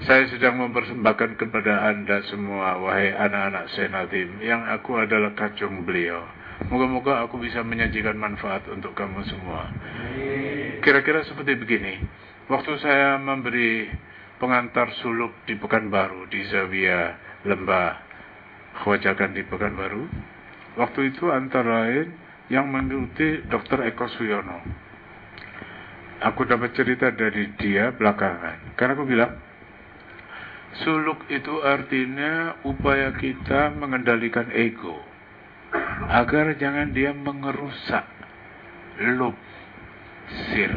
Saya 0.00 0.24
sedang 0.32 0.56
mempersembahkan 0.56 1.36
kepada 1.36 1.92
anda 1.92 2.24
semua, 2.32 2.80
wahai 2.80 3.12
anak-anak 3.12 3.68
Senatim, 3.76 4.40
yang 4.40 4.64
aku 4.64 4.96
adalah 4.96 5.36
kacung 5.36 5.84
beliau. 5.84 6.24
Moga-moga 6.72 7.20
aku 7.20 7.36
bisa 7.36 7.60
menyajikan 7.60 8.16
manfaat 8.16 8.64
untuk 8.72 8.96
kamu 8.96 9.20
semua. 9.28 9.68
Kira-kira 10.80 11.20
seperti 11.28 11.52
begini. 11.52 12.00
Waktu 12.48 12.80
saya 12.80 13.20
memberi 13.20 13.92
pengantar 14.40 14.88
suluk 15.04 15.36
di 15.44 15.60
Pekanbaru, 15.60 16.32
di 16.32 16.48
Zawia 16.48 17.20
Lembah 17.44 17.92
Khwajakan 18.80 19.36
di 19.36 19.44
Pekanbaru, 19.44 20.08
waktu 20.80 21.12
itu 21.12 21.28
antara 21.28 21.84
lain 21.84 22.08
yang 22.48 22.72
mengikuti 22.72 23.44
Dr. 23.52 23.84
Eko 23.84 24.08
Suyono. 24.16 24.64
Aku 26.24 26.48
dapat 26.48 26.72
cerita 26.72 27.12
dari 27.12 27.52
dia 27.60 27.92
belakangan. 27.92 28.76
Karena 28.80 28.92
aku 28.96 29.04
bilang, 29.04 29.32
Suluk 30.70 31.26
itu 31.26 31.66
artinya 31.66 32.54
upaya 32.62 33.10
kita 33.18 33.74
mengendalikan 33.74 34.54
ego 34.54 35.02
agar 36.06 36.54
jangan 36.54 36.94
dia 36.94 37.10
mengerusak 37.10 38.06
lub, 39.18 39.34
sir, 40.54 40.70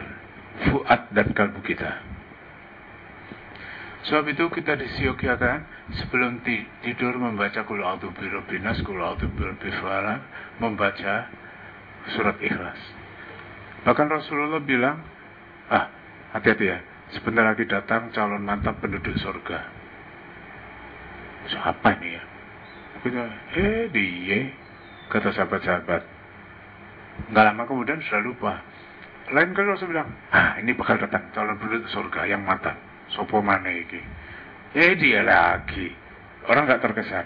fuad 0.66 1.14
dan 1.14 1.30
kalbu 1.38 1.62
kita. 1.62 2.02
Sebab 4.10 4.34
itu 4.34 4.46
kita 4.52 4.76
disiokyakan 4.76 5.64
sebelum 6.02 6.42
tidur 6.84 7.14
membaca 7.16 7.64
kul 7.64 7.86
a'udzu 7.86 8.12
birabbinas, 8.18 8.82
kul 8.84 9.00
membaca 10.60 11.16
surat 12.12 12.38
ikhlas. 12.44 12.82
Bahkan 13.88 14.08
Rasulullah 14.10 14.60
bilang, 14.60 15.00
ah 15.72 15.88
hati-hati 16.36 16.66
ya, 16.68 16.78
sebentar 17.16 17.48
lagi 17.48 17.64
datang 17.64 18.12
calon 18.12 18.44
mantap 18.44 18.84
penduduk 18.84 19.16
surga 19.22 19.83
siapa 21.50 21.88
ini 22.00 22.16
ya? 22.16 22.24
Kita, 23.04 23.24
eh 23.60 23.92
dia, 23.92 24.40
kata 25.12 25.36
sahabat-sahabat. 25.36 26.02
Nggak 27.30 27.46
lama 27.52 27.64
kemudian 27.68 28.00
sudah 28.04 28.22
lupa. 28.24 28.54
Lain 29.32 29.56
kali 29.56 29.68
Rasul 29.72 29.92
bilang, 29.92 30.12
ah 30.36 30.60
ini 30.60 30.76
bakal 30.76 31.00
datang 31.00 31.32
calon 31.32 31.56
penduduk 31.56 31.88
surga 31.92 32.28
yang 32.28 32.44
mata. 32.44 32.76
Sopo 33.12 33.40
mana 33.40 33.72
ini? 33.72 34.02
Eh 34.76 34.96
dia 35.00 35.24
lagi. 35.24 35.92
Orang 36.50 36.68
nggak 36.68 36.84
terkesan. 36.84 37.26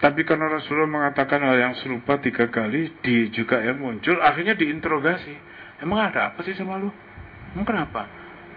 Tapi 0.00 0.24
karena 0.24 0.48
Rasulullah 0.48 0.88
mengatakan 0.88 1.44
hal 1.44 1.56
yang 1.60 1.74
serupa 1.76 2.16
tiga 2.20 2.48
kali, 2.48 2.88
di 3.04 3.28
juga 3.32 3.60
yang 3.60 3.80
muncul, 3.80 4.16
akhirnya 4.20 4.56
diinterogasi. 4.56 5.36
Emang 5.84 6.08
ada 6.08 6.32
apa 6.32 6.40
sih 6.40 6.56
sama 6.56 6.80
lu? 6.80 6.88
Emang 7.52 7.68
kenapa? 7.68 8.08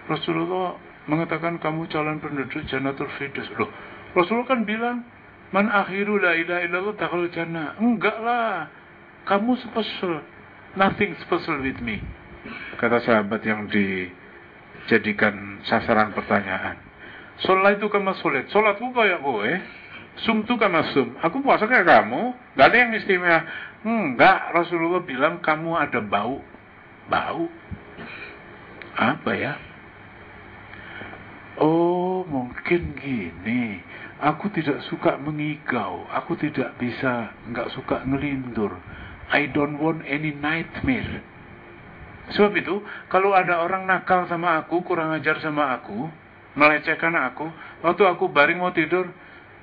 Rasulullah 0.08 0.80
mengatakan 1.08 1.60
kamu 1.60 1.92
calon 1.92 2.24
penduduk 2.24 2.64
Janatul 2.68 3.12
Fidus. 3.20 3.48
Loh, 3.60 3.68
Rasulullah 4.14 4.50
kan 4.50 4.62
bilang, 4.64 5.02
Man 5.54 5.70
akhiru 5.70 6.18
la 6.18 6.34
ilaha 6.34 6.66
illallah 6.66 6.98
dakhul 6.98 7.30
jannah. 7.30 7.78
Enggak 7.78 8.18
lah. 8.26 8.66
Kamu 9.30 9.54
special. 9.62 10.26
Nothing 10.74 11.14
special 11.22 11.62
with 11.62 11.78
me. 11.78 12.02
Kata 12.82 12.98
sahabat 13.06 13.46
yang 13.46 13.70
dijadikan 13.70 15.62
sasaran 15.70 16.10
pertanyaan. 16.18 16.82
Sholat 17.46 17.78
itu 17.78 17.86
kama 17.94 18.18
sulit. 18.18 18.50
Sholatku 18.50 18.98
kayak 18.98 19.22
gue. 19.22 19.50
Sum 20.26 20.42
itu 20.42 20.58
kama 20.58 20.90
sum. 20.90 21.14
Aku 21.22 21.46
puasa 21.46 21.70
kayak 21.70 21.86
kamu. 21.86 22.34
Gak 22.58 22.74
ada 22.74 22.78
yang 22.78 22.92
istimewa. 22.98 23.46
Enggak. 23.86 24.58
Rasulullah 24.58 25.06
bilang 25.06 25.38
kamu 25.38 25.78
ada 25.78 26.02
bau. 26.02 26.42
Bau. 27.14 27.46
Apa 28.98 29.32
ya? 29.38 29.54
Oh, 31.62 32.26
mungkin 32.26 32.98
gini 32.98 33.93
Aku 34.24 34.48
tidak 34.56 34.80
suka 34.88 35.20
mengigau. 35.20 36.08
Aku 36.08 36.40
tidak 36.40 36.80
bisa, 36.80 37.36
nggak 37.52 37.76
suka 37.76 38.08
ngelindur. 38.08 38.72
I 39.28 39.52
don't 39.52 39.84
want 39.84 40.08
any 40.08 40.32
nightmare. 40.32 41.20
Sebab 42.32 42.56
itu, 42.56 42.80
kalau 43.12 43.36
ada 43.36 43.60
orang 43.60 43.84
nakal 43.84 44.24
sama 44.32 44.64
aku, 44.64 44.80
kurang 44.88 45.12
ajar 45.12 45.44
sama 45.44 45.76
aku, 45.76 46.08
melecehkan 46.56 47.12
aku, 47.20 47.52
waktu 47.84 48.04
aku 48.08 48.32
baring 48.32 48.64
mau 48.64 48.72
tidur, 48.72 49.12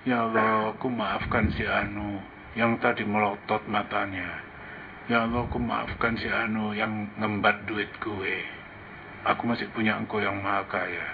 ya 0.05 0.29
Allah, 0.29 0.77
aku 0.77 0.93
maafkan 0.93 1.49
si 1.57 1.65
Anu 1.65 2.21
yang 2.53 2.77
tadi 2.85 3.01
melotot 3.09 3.65
matanya. 3.65 4.45
Ya 5.09 5.25
Allah, 5.25 5.49
aku 5.49 5.57
maafkan 5.57 6.21
si 6.21 6.29
Anu 6.29 6.77
yang 6.77 7.09
ngembat 7.17 7.65
duit 7.65 7.89
gue. 7.97 8.37
Aku 9.25 9.49
masih 9.49 9.73
punya 9.73 9.97
engkau 9.97 10.21
yang 10.21 10.37
maha 10.45 10.69
kaya. 10.69 11.07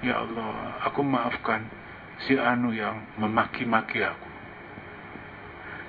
Ya 0.00 0.24
Allah, 0.24 0.80
aku 0.88 1.04
maafkan 1.04 1.68
si 2.22 2.38
Anu 2.38 2.70
yang 2.70 3.18
memaki-maki 3.18 4.00
aku. 4.02 4.30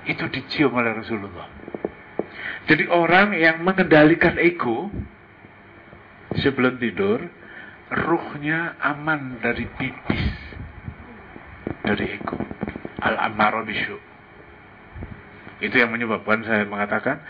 Itu 0.06 0.26
dicium 0.30 0.74
oleh 0.74 0.94
Rasulullah. 0.94 1.48
Jadi 2.66 2.90
orang 2.90 3.34
yang 3.38 3.62
mengendalikan 3.62 4.38
ego 4.42 4.90
sebelum 6.42 6.82
tidur, 6.82 7.22
ruhnya 7.90 8.74
aman 8.82 9.38
dari 9.38 9.66
pipis, 9.78 10.26
dari 11.86 12.18
ego. 12.18 12.38
Al-amaro 13.02 13.62
Itu 15.62 15.74
yang 15.78 15.94
menyebabkan 15.94 16.42
saya 16.42 16.66
mengatakan 16.66 17.22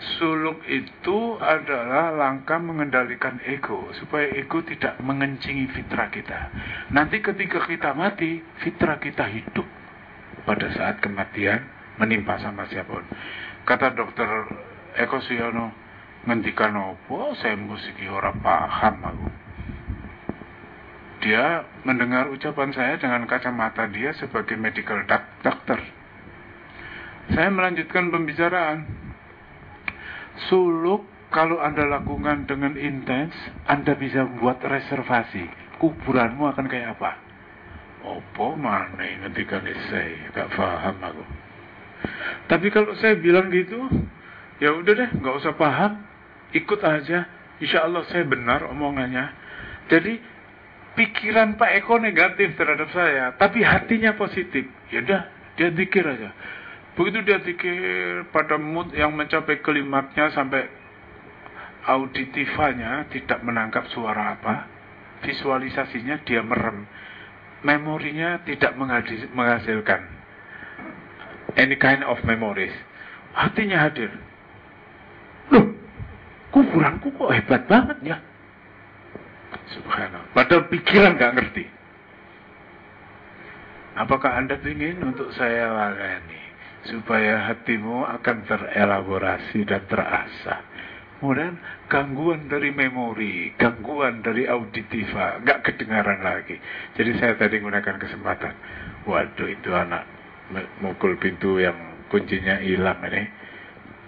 suluk 0.00 0.64
itu 0.64 1.36
adalah 1.36 2.08
langkah 2.16 2.56
mengendalikan 2.56 3.36
ego 3.44 3.92
supaya 4.00 4.32
ego 4.32 4.64
tidak 4.64 4.96
mengencingi 5.04 5.68
fitrah 5.76 6.08
kita. 6.08 6.40
Nanti 6.88 7.20
ketika 7.20 7.60
kita 7.68 7.92
mati, 7.92 8.40
fitrah 8.64 8.96
kita 8.96 9.28
hidup 9.28 9.68
pada 10.48 10.72
saat 10.72 11.04
kematian 11.04 11.60
menimpa 12.00 12.40
sama 12.40 12.64
siapa 12.72 12.88
pun. 12.88 13.04
Kata 13.68 13.92
dokter 13.92 14.28
Eko 14.96 15.20
Suyono, 15.20 15.68
ngendikan 16.24 16.72
opo 16.74 17.36
saya 17.36 17.60
musik 17.60 18.00
orang 18.08 18.40
paham 18.40 18.96
aku. 19.04 19.28
Dia 21.20 21.68
mendengar 21.84 22.32
ucapan 22.32 22.72
saya 22.72 22.96
dengan 22.96 23.28
kacamata 23.28 23.84
dia 23.92 24.16
sebagai 24.16 24.56
medical 24.56 25.04
doctor. 25.44 25.76
Saya 27.36 27.52
melanjutkan 27.52 28.08
pembicaraan 28.08 28.99
Suluk 30.48 31.04
kalau 31.30 31.60
Anda 31.60 31.86
lakukan 31.86 32.48
dengan 32.48 32.74
intens, 32.74 33.34
Anda 33.68 33.94
bisa 33.94 34.26
buat 34.40 34.58
reservasi. 34.62 35.46
Kuburanmu 35.78 36.44
akan 36.54 36.66
kayak 36.66 36.98
apa? 36.98 37.12
Opo 38.00 38.56
mana 38.56 39.28
ketika 39.28 39.60
saya 39.92 40.32
gak 40.32 40.48
paham 40.56 40.96
aku. 41.04 41.24
Tapi 42.48 42.66
kalau 42.72 42.96
saya 42.96 43.14
bilang 43.20 43.52
gitu, 43.52 43.76
ya 44.58 44.72
udah 44.72 44.92
deh, 44.96 45.10
nggak 45.20 45.36
usah 45.44 45.54
paham, 45.54 46.00
ikut 46.56 46.80
aja. 46.80 47.28
Insya 47.60 47.84
Allah 47.84 48.08
saya 48.08 48.24
benar 48.24 48.64
omongannya. 48.72 49.30
Jadi 49.92 50.16
pikiran 50.96 51.60
Pak 51.60 51.70
Eko 51.84 52.00
negatif 52.00 52.56
terhadap 52.56 52.88
saya, 52.90 53.36
tapi 53.36 53.60
hatinya 53.60 54.16
positif. 54.16 54.64
Ya 54.88 55.04
udah, 55.04 55.22
dia 55.60 55.68
pikir 55.70 56.02
aja. 56.02 56.32
Begitu 56.98 57.18
dia 57.22 57.38
pikir 57.38 57.76
pada 58.34 58.58
mood 58.58 58.90
yang 58.94 59.14
mencapai 59.14 59.62
kelimatnya 59.62 60.34
sampai 60.34 60.66
auditifanya 61.86 63.08
tidak 63.08 63.40
menangkap 63.46 63.86
suara 63.94 64.36
apa, 64.36 64.68
visualisasinya 65.24 66.20
dia 66.26 66.44
merem, 66.44 66.84
memorinya 67.64 68.42
tidak 68.44 68.76
menghasilkan 69.32 70.20
any 71.56 71.76
kind 71.76 72.02
of 72.04 72.20
memories. 72.26 72.74
Hatinya 73.34 73.86
hadir. 73.88 74.10
Loh, 75.54 75.66
kuburanku 76.50 77.14
kok 77.14 77.30
hebat 77.34 77.62
banget 77.70 77.98
ya. 78.02 78.18
Subhanallah. 79.70 80.30
Padahal 80.34 80.66
pikiran 80.66 81.14
gak 81.18 81.34
ngerti. 81.38 81.64
Apakah 83.98 84.38
Anda 84.38 84.58
ingin 84.62 85.02
untuk 85.02 85.30
saya 85.34 85.70
layani? 85.70 86.39
Supaya 86.88 87.50
hatimu 87.52 88.08
akan 88.20 88.36
terelaborasi 88.48 89.68
dan 89.68 89.84
terasa. 89.84 90.64
Kemudian 91.20 91.60
gangguan 91.92 92.48
dari 92.48 92.72
memori, 92.72 93.52
gangguan 93.60 94.24
dari 94.24 94.48
auditiva, 94.48 95.36
nggak 95.44 95.68
kedengaran 95.68 96.24
lagi. 96.24 96.56
Jadi 96.96 97.10
saya 97.20 97.36
tadi 97.36 97.60
gunakan 97.60 98.00
kesempatan. 98.00 98.54
Waduh 99.04 99.48
itu 99.52 99.68
anak 99.76 100.08
mukul 100.80 101.20
pintu 101.20 101.60
yang 101.60 101.76
kuncinya 102.08 102.56
hilang 102.64 103.04
ini. 103.04 103.28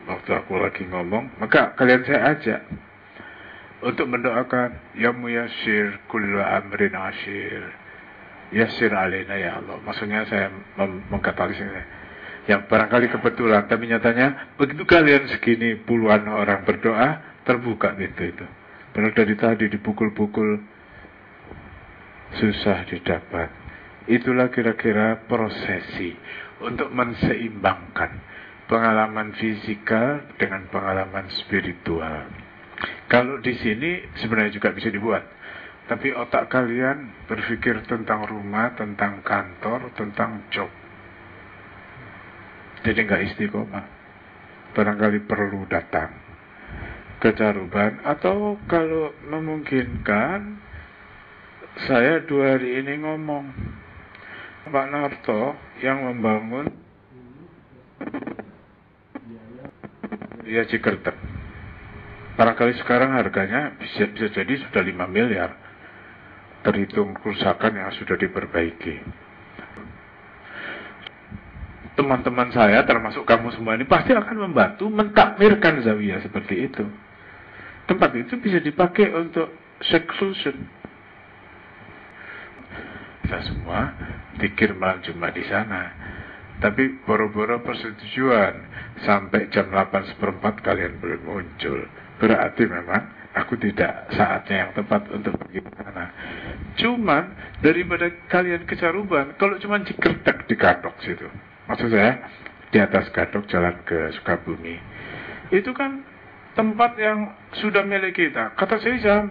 Waktu 0.08 0.30
aku 0.34 0.56
lagi 0.56 0.88
ngomong, 0.88 1.36
maka 1.38 1.76
kalian 1.76 2.02
saya 2.08 2.34
ajak 2.34 2.60
untuk 3.86 4.08
mendoakan 4.10 4.98
ya 4.98 5.14
muyasir 5.14 6.00
kullu 6.10 6.42
amrin 6.42 6.96
ashir 6.96 7.70
yasir 8.50 8.92
alina 8.92 9.36
ya 9.36 9.60
Allah. 9.60 9.80
Maksudnya 9.84 10.24
saya 10.28 10.48
mengkatalisis 11.12 11.66
yang 12.50 12.66
barangkali 12.66 13.06
kebetulan 13.12 13.70
tapi 13.70 13.86
nyatanya 13.86 14.56
begitu 14.58 14.82
kalian 14.82 15.30
segini 15.30 15.78
puluhan 15.78 16.26
orang 16.26 16.66
berdoa 16.66 17.40
terbuka 17.46 17.94
pintu 17.94 18.26
itu 18.26 18.46
Padahal 18.92 19.16
dari 19.16 19.34
tadi 19.40 19.64
dipukul-pukul 19.72 20.60
susah 22.36 22.84
didapat. 22.84 23.48
Itulah 24.04 24.52
kira-kira 24.52 25.24
prosesi 25.24 26.12
untuk 26.60 26.92
menseimbangkan 26.92 28.20
pengalaman 28.68 29.32
fisikal 29.40 30.28
dengan 30.36 30.68
pengalaman 30.68 31.24
spiritual. 31.40 32.28
Kalau 33.08 33.40
di 33.40 33.56
sini 33.56 34.04
sebenarnya 34.20 34.60
juga 34.60 34.76
bisa 34.76 34.92
dibuat. 34.92 35.24
Tapi 35.88 36.12
otak 36.12 36.52
kalian 36.52 37.26
berpikir 37.26 37.84
tentang 37.88 38.28
rumah, 38.28 38.76
tentang 38.76 39.24
kantor, 39.24 39.88
tentang 39.96 40.46
job. 40.52 40.68
Jadi 42.82 42.98
nggak 43.06 43.22
istiqomah. 43.32 43.86
Barangkali 44.72 45.22
perlu 45.28 45.68
datang 45.68 46.10
ke 47.22 47.30
Caruban 47.38 48.02
atau 48.02 48.58
kalau 48.66 49.14
memungkinkan 49.30 50.58
saya 51.86 52.24
dua 52.26 52.58
hari 52.58 52.82
ini 52.82 52.98
ngomong. 52.98 53.46
Pak 54.62 54.86
Narto 54.94 55.58
yang 55.82 56.06
membangun 56.06 56.70
ya 60.46 60.62
Cikertek 60.70 61.18
barangkali 62.38 62.74
sekarang 62.82 63.14
harganya 63.14 63.74
bisa, 63.78 64.06
bisa 64.10 64.28
jadi 64.30 64.52
sudah 64.66 64.82
5 64.82 65.06
miliar. 65.10 65.50
Terhitung 66.62 67.18
kerusakan 67.18 67.74
yang 67.74 67.90
sudah 67.98 68.14
diperbaiki 68.14 69.02
teman-teman 71.92 72.48
saya 72.52 72.80
termasuk 72.88 73.28
kamu 73.28 73.52
semua 73.52 73.76
ini 73.76 73.84
pasti 73.84 74.16
akan 74.16 74.48
membantu 74.48 74.88
mentakmirkan 74.88 75.84
Zawiyah 75.84 76.24
seperti 76.24 76.72
itu 76.72 76.84
tempat 77.86 78.14
itu 78.16 78.38
bisa 78.38 78.62
dipakai 78.62 79.10
untuk 79.12 79.50
seclusion. 79.84 80.56
Kita 83.22 83.38
semua 83.48 83.92
pikir 84.38 84.76
malam 84.76 85.02
Jumat 85.02 85.34
di 85.34 85.44
sana. 85.46 85.82
Tapi 86.62 87.02
boro-boro 87.02 87.58
persetujuan 87.66 88.54
sampai 89.02 89.50
jam 89.50 89.66
8 89.74 90.14
seperempat 90.14 90.62
kalian 90.62 91.02
belum 91.02 91.26
muncul. 91.26 91.90
Berarti 92.22 92.62
memang 92.70 93.34
aku 93.34 93.58
tidak 93.58 94.14
saatnya 94.14 94.68
yang 94.68 94.70
tepat 94.78 95.10
untuk 95.10 95.34
pergi 95.42 95.58
ke 95.58 95.72
sana. 95.74 96.06
Cuman 96.78 97.24
daripada 97.58 98.06
kalian 98.30 98.62
ke 98.62 98.78
Caruban, 98.78 99.34
kalau 99.42 99.58
cuma 99.58 99.82
cikertek 99.82 100.46
di 100.46 100.54
Gadok 100.54 100.94
situ, 101.02 101.26
maksud 101.70 101.90
saya 101.92 102.22
di 102.72 102.78
atas 102.80 103.12
Gadok 103.12 103.44
jalan 103.52 103.76
ke 103.84 104.16
Sukabumi, 104.16 104.80
itu 105.52 105.70
kan 105.76 106.02
tempat 106.56 106.96
yang 106.96 107.32
sudah 107.60 107.84
milik 107.84 108.16
kita. 108.16 108.56
Kata 108.56 108.80
saya, 108.80 109.28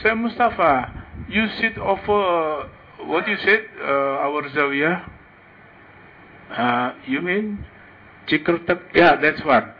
saya 0.00 0.14
Mustafa, 0.16 0.88
you 1.28 1.44
sit 1.60 1.76
over, 1.80 2.68
what 3.08 3.24
you 3.28 3.36
said, 3.40 3.64
uh, 3.80 4.24
our 4.28 4.44
Zawiyah? 4.52 4.96
Uh, 6.52 6.88
you 7.08 7.24
mean 7.24 7.64
Cikertek? 8.28 8.92
Ya, 8.92 9.00
yeah, 9.00 9.12
that's 9.16 9.40
one. 9.40 9.72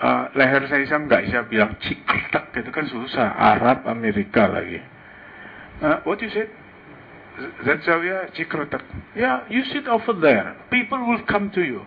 Uh, 0.00 0.32
leher 0.36 0.64
saya 0.68 0.84
Sam 0.88 1.08
nggak 1.08 1.28
bisa 1.28 1.48
bilang 1.48 1.76
Cikertek, 1.80 2.52
itu 2.60 2.70
kan 2.72 2.86
susah. 2.88 3.28
Arab, 3.36 3.88
Amerika 3.88 4.48
lagi. 4.48 4.80
Uh, 5.80 6.04
what 6.04 6.20
you 6.20 6.28
said? 6.28 6.52
That 7.64 7.80
Zawiyah, 7.82 8.36
Cikertek. 8.36 8.84
Yeah, 9.16 9.48
you 9.48 9.64
sit 9.72 9.88
over 9.88 10.12
there. 10.20 10.56
People 10.70 10.98
will 11.08 11.24
come 11.24 11.50
to 11.56 11.62
you. 11.62 11.82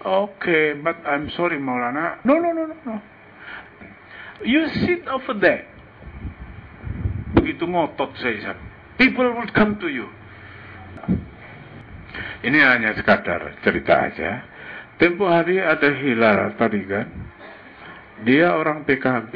Okay, 0.00 0.74
but 0.80 0.96
I'm 1.04 1.30
sorry 1.36 1.58
Maulana. 1.58 2.24
No, 2.24 2.38
no, 2.38 2.52
no, 2.52 2.66
no, 2.66 2.76
no. 2.86 2.96
You 4.44 4.68
sit 4.86 5.04
over 5.10 5.36
there. 5.36 5.68
Begitu 7.36 7.68
ngotot 7.68 8.16
saya. 8.16 8.56
People 8.96 9.28
will 9.36 9.52
come 9.52 9.76
to 9.82 9.88
you. 9.92 10.08
Ini 12.40 12.58
hanya 12.64 12.96
sekadar 12.96 13.60
cerita 13.60 14.08
aja. 14.08 14.44
Tempo 14.96 15.28
hari 15.28 15.60
ada 15.60 15.92
Hilal 15.92 16.56
tadi 16.56 16.80
kan. 16.88 17.08
Dia 18.24 18.56
orang 18.56 18.84
PKB. 18.88 19.32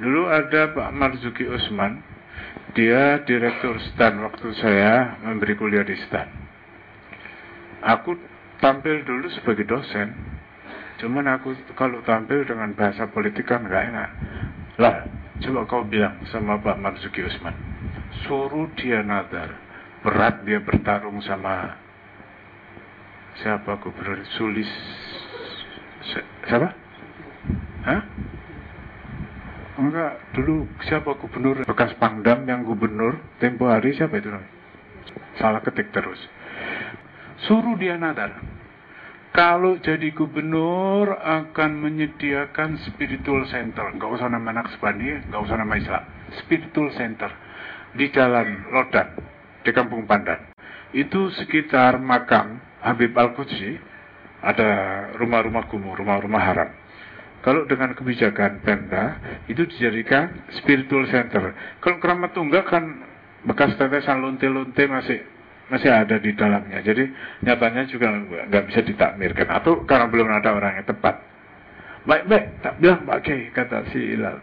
Dulu 0.00 0.28
ada 0.28 0.72
Pak 0.72 0.90
Marzuki 0.92 1.48
Usman. 1.48 2.13
Dia 2.74 3.22
direktur 3.22 3.78
STAN 3.94 4.18
waktu 4.22 4.50
saya 4.58 5.22
memberi 5.22 5.54
kuliah 5.54 5.86
di 5.86 5.94
STAN. 5.94 6.26
Aku 7.86 8.18
tampil 8.58 9.06
dulu 9.06 9.30
sebagai 9.30 9.68
dosen 9.68 10.34
Cuman 11.02 11.26
aku 11.26 11.52
kalau 11.74 11.98
tampil 12.06 12.46
dengan 12.46 12.70
bahasa 12.72 13.10
politik 13.10 13.50
kan 13.50 13.66
gak 13.66 13.90
enak. 13.90 14.10
Lah, 14.78 15.06
coba 15.42 15.60
kau 15.66 15.82
bilang 15.82 16.22
sama 16.30 16.58
Pak 16.62 16.78
Marzuki 16.78 17.26
Usman. 17.26 17.54
Suruh 18.26 18.70
dia 18.78 19.02
nadar. 19.02 19.50
Berat 20.06 20.44
dia 20.46 20.60
bertarung 20.60 21.18
sama 21.24 21.80
siapa 23.40 23.80
gubernur 23.82 24.20
Sulis 24.36 24.70
siapa? 26.46 26.70
Hah? 27.88 28.00
Enggak, 29.74 30.22
dulu 30.38 30.70
siapa 30.86 31.18
gubernur 31.18 31.66
bekas 31.66 31.98
Pangdam 31.98 32.46
yang 32.46 32.62
gubernur 32.62 33.18
tempo 33.42 33.66
hari 33.66 33.90
siapa 33.98 34.22
itu 34.22 34.30
namanya? 34.30 34.52
Salah 35.34 35.62
ketik 35.66 35.90
terus. 35.90 36.18
Suruh 37.50 37.74
dia 37.74 37.98
nadar 37.98 38.38
kalau 39.34 39.82
jadi 39.82 40.14
gubernur 40.14 41.10
akan 41.10 41.70
menyediakan 41.82 42.78
spiritual 42.86 43.42
center. 43.50 43.90
Nggak 43.98 44.14
usah 44.14 44.30
nama 44.30 44.62
Naksbani, 44.62 45.26
nggak 45.26 45.42
usah 45.42 45.58
nama 45.58 45.74
Islam. 45.74 46.04
Spiritual 46.38 46.94
center 46.94 47.34
di 47.98 48.14
Jalan 48.14 48.70
Lodan, 48.70 49.10
di 49.66 49.74
Kampung 49.74 50.06
Pandan. 50.06 50.54
Itu 50.94 51.34
sekitar 51.34 51.98
makam 51.98 52.62
Habib 52.78 53.10
Al-Qudsi, 53.10 53.74
ada 54.38 54.70
rumah-rumah 55.18 55.66
kumuh, 55.66 55.98
rumah-rumah 55.98 56.42
haram. 56.46 56.70
Kalau 57.44 57.68
dengan 57.68 57.92
kebijakan 57.92 58.64
Pemda, 58.64 59.20
itu 59.52 59.68
dijadikan 59.68 60.48
spiritual 60.56 61.04
center. 61.12 61.52
Kalau 61.84 62.00
keramat 62.00 62.32
tunggak 62.32 62.64
kan 62.64 63.04
bekas 63.44 63.76
tetesan 63.76 64.24
lonte-lonte 64.24 64.88
masih 64.88 65.20
masih 65.68 65.92
ada 65.92 66.16
di 66.16 66.32
dalamnya. 66.32 66.80
Jadi 66.80 67.04
nyatanya 67.44 67.84
juga 67.84 68.16
nggak 68.48 68.64
bisa 68.72 68.80
ditakmirkan 68.80 69.52
atau 69.60 69.84
karena 69.84 70.08
belum 70.08 70.28
ada 70.32 70.56
orang 70.56 70.80
yang 70.80 70.88
tepat. 70.88 71.20
Baik-baik, 72.08 72.64
tak 72.64 72.74
bilang 72.80 73.04
Pak 73.04 73.28
kata 73.28 73.92
si 73.92 74.00
Ilal. 74.16 74.40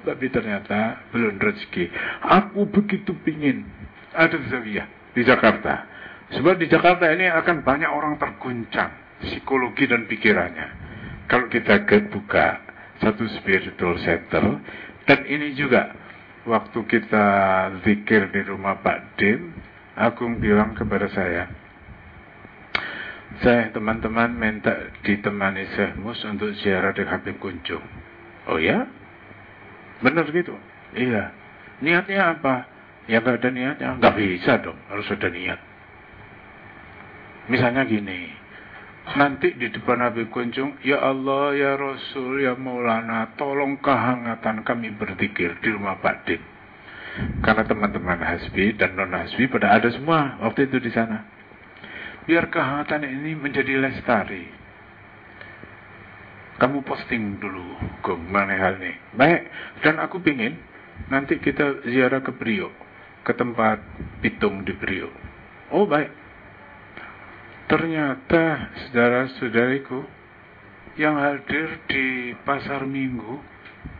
Tapi 0.00 0.26
ternyata 0.32 0.96
belum 1.12 1.36
rezeki. 1.36 1.92
Aku 2.24 2.72
begitu 2.72 3.12
pingin 3.20 3.68
ada 4.16 4.40
zawiyah 4.48 4.88
di 5.12 5.28
Jakarta. 5.28 5.84
Sebab 6.32 6.56
di 6.56 6.72
Jakarta 6.72 7.04
ini 7.12 7.28
akan 7.28 7.60
banyak 7.60 7.90
orang 7.92 8.16
terguncang 8.16 8.96
psikologi 9.20 9.84
dan 9.84 10.08
pikirannya. 10.08 10.89
Kalau 11.30 11.46
kita 11.46 11.86
buka 12.10 12.58
satu 12.98 13.22
spiritual 13.38 14.02
center 14.02 14.58
dan 15.06 15.20
ini 15.30 15.54
juga 15.54 15.94
waktu 16.42 16.82
kita 16.90 17.26
zikir 17.86 18.34
di 18.34 18.42
rumah 18.42 18.82
Pak 18.82 19.14
Dim 19.14 19.54
Agung 19.94 20.42
bilang 20.42 20.74
kepada 20.74 21.06
saya, 21.12 21.46
saya 23.44 23.70
teman-teman 23.70 24.32
minta 24.34 24.90
ditemani 25.06 25.70
Syekh 25.76 25.94
untuk 26.02 26.50
ziarah 26.58 26.90
di 26.90 27.06
Habib 27.06 27.38
Kunjung. 27.38 27.84
Oh 28.50 28.58
ya? 28.58 28.90
Benar 30.02 30.26
gitu? 30.34 30.56
Iya. 30.96 31.30
Niatnya 31.84 32.34
apa? 32.34 32.66
Ya 33.06 33.22
gak 33.22 33.44
ada 33.44 33.50
niatnya. 33.52 34.02
Gak 34.02 34.16
bisa 34.18 34.58
dong, 34.64 34.78
harus 34.90 35.06
ada 35.12 35.28
niat. 35.30 35.60
Misalnya 37.46 37.86
gini, 37.86 38.39
nanti 39.16 39.56
di 39.56 39.72
depan 39.72 40.04
Habib 40.04 40.28
Kunjung, 40.30 40.78
Ya 40.84 41.00
Allah, 41.00 41.56
Ya 41.56 41.72
Rasul, 41.74 42.44
Ya 42.44 42.54
Maulana, 42.54 43.34
tolong 43.40 43.80
kehangatan 43.80 44.62
kami 44.62 44.92
berzikir 44.94 45.56
di 45.64 45.68
rumah 45.72 45.98
Pak 45.98 46.16
Dim. 46.28 46.42
Karena 47.42 47.66
teman-teman 47.66 48.22
Hasbi 48.22 48.78
dan 48.78 48.94
non 48.94 49.10
Hasbi 49.10 49.50
pada 49.50 49.74
ada 49.74 49.90
semua 49.90 50.38
waktu 50.46 50.70
itu 50.70 50.78
di 50.78 50.90
sana. 50.94 51.26
Biar 52.24 52.46
kehangatan 52.46 53.02
ini 53.02 53.34
menjadi 53.34 53.80
lestari. 53.82 54.46
Kamu 56.60 56.84
posting 56.84 57.40
dulu, 57.40 57.80
Gong, 58.04 58.28
mana 58.28 58.52
hal 58.52 58.76
ini. 58.78 58.92
Baik, 59.16 59.48
dan 59.80 59.96
aku 59.96 60.20
pingin 60.20 60.60
nanti 61.08 61.40
kita 61.40 61.88
ziarah 61.88 62.20
ke 62.20 62.36
Priok, 62.36 62.74
ke 63.24 63.32
tempat 63.32 63.80
Pitung 64.20 64.62
di 64.68 64.76
Priok. 64.76 65.14
Oh 65.72 65.88
baik. 65.88 66.19
Ternyata 67.70 68.74
saudara-saudariku 68.74 70.02
yang 70.98 71.22
hadir 71.22 71.78
di 71.86 72.34
pasar 72.42 72.82
minggu 72.82 73.38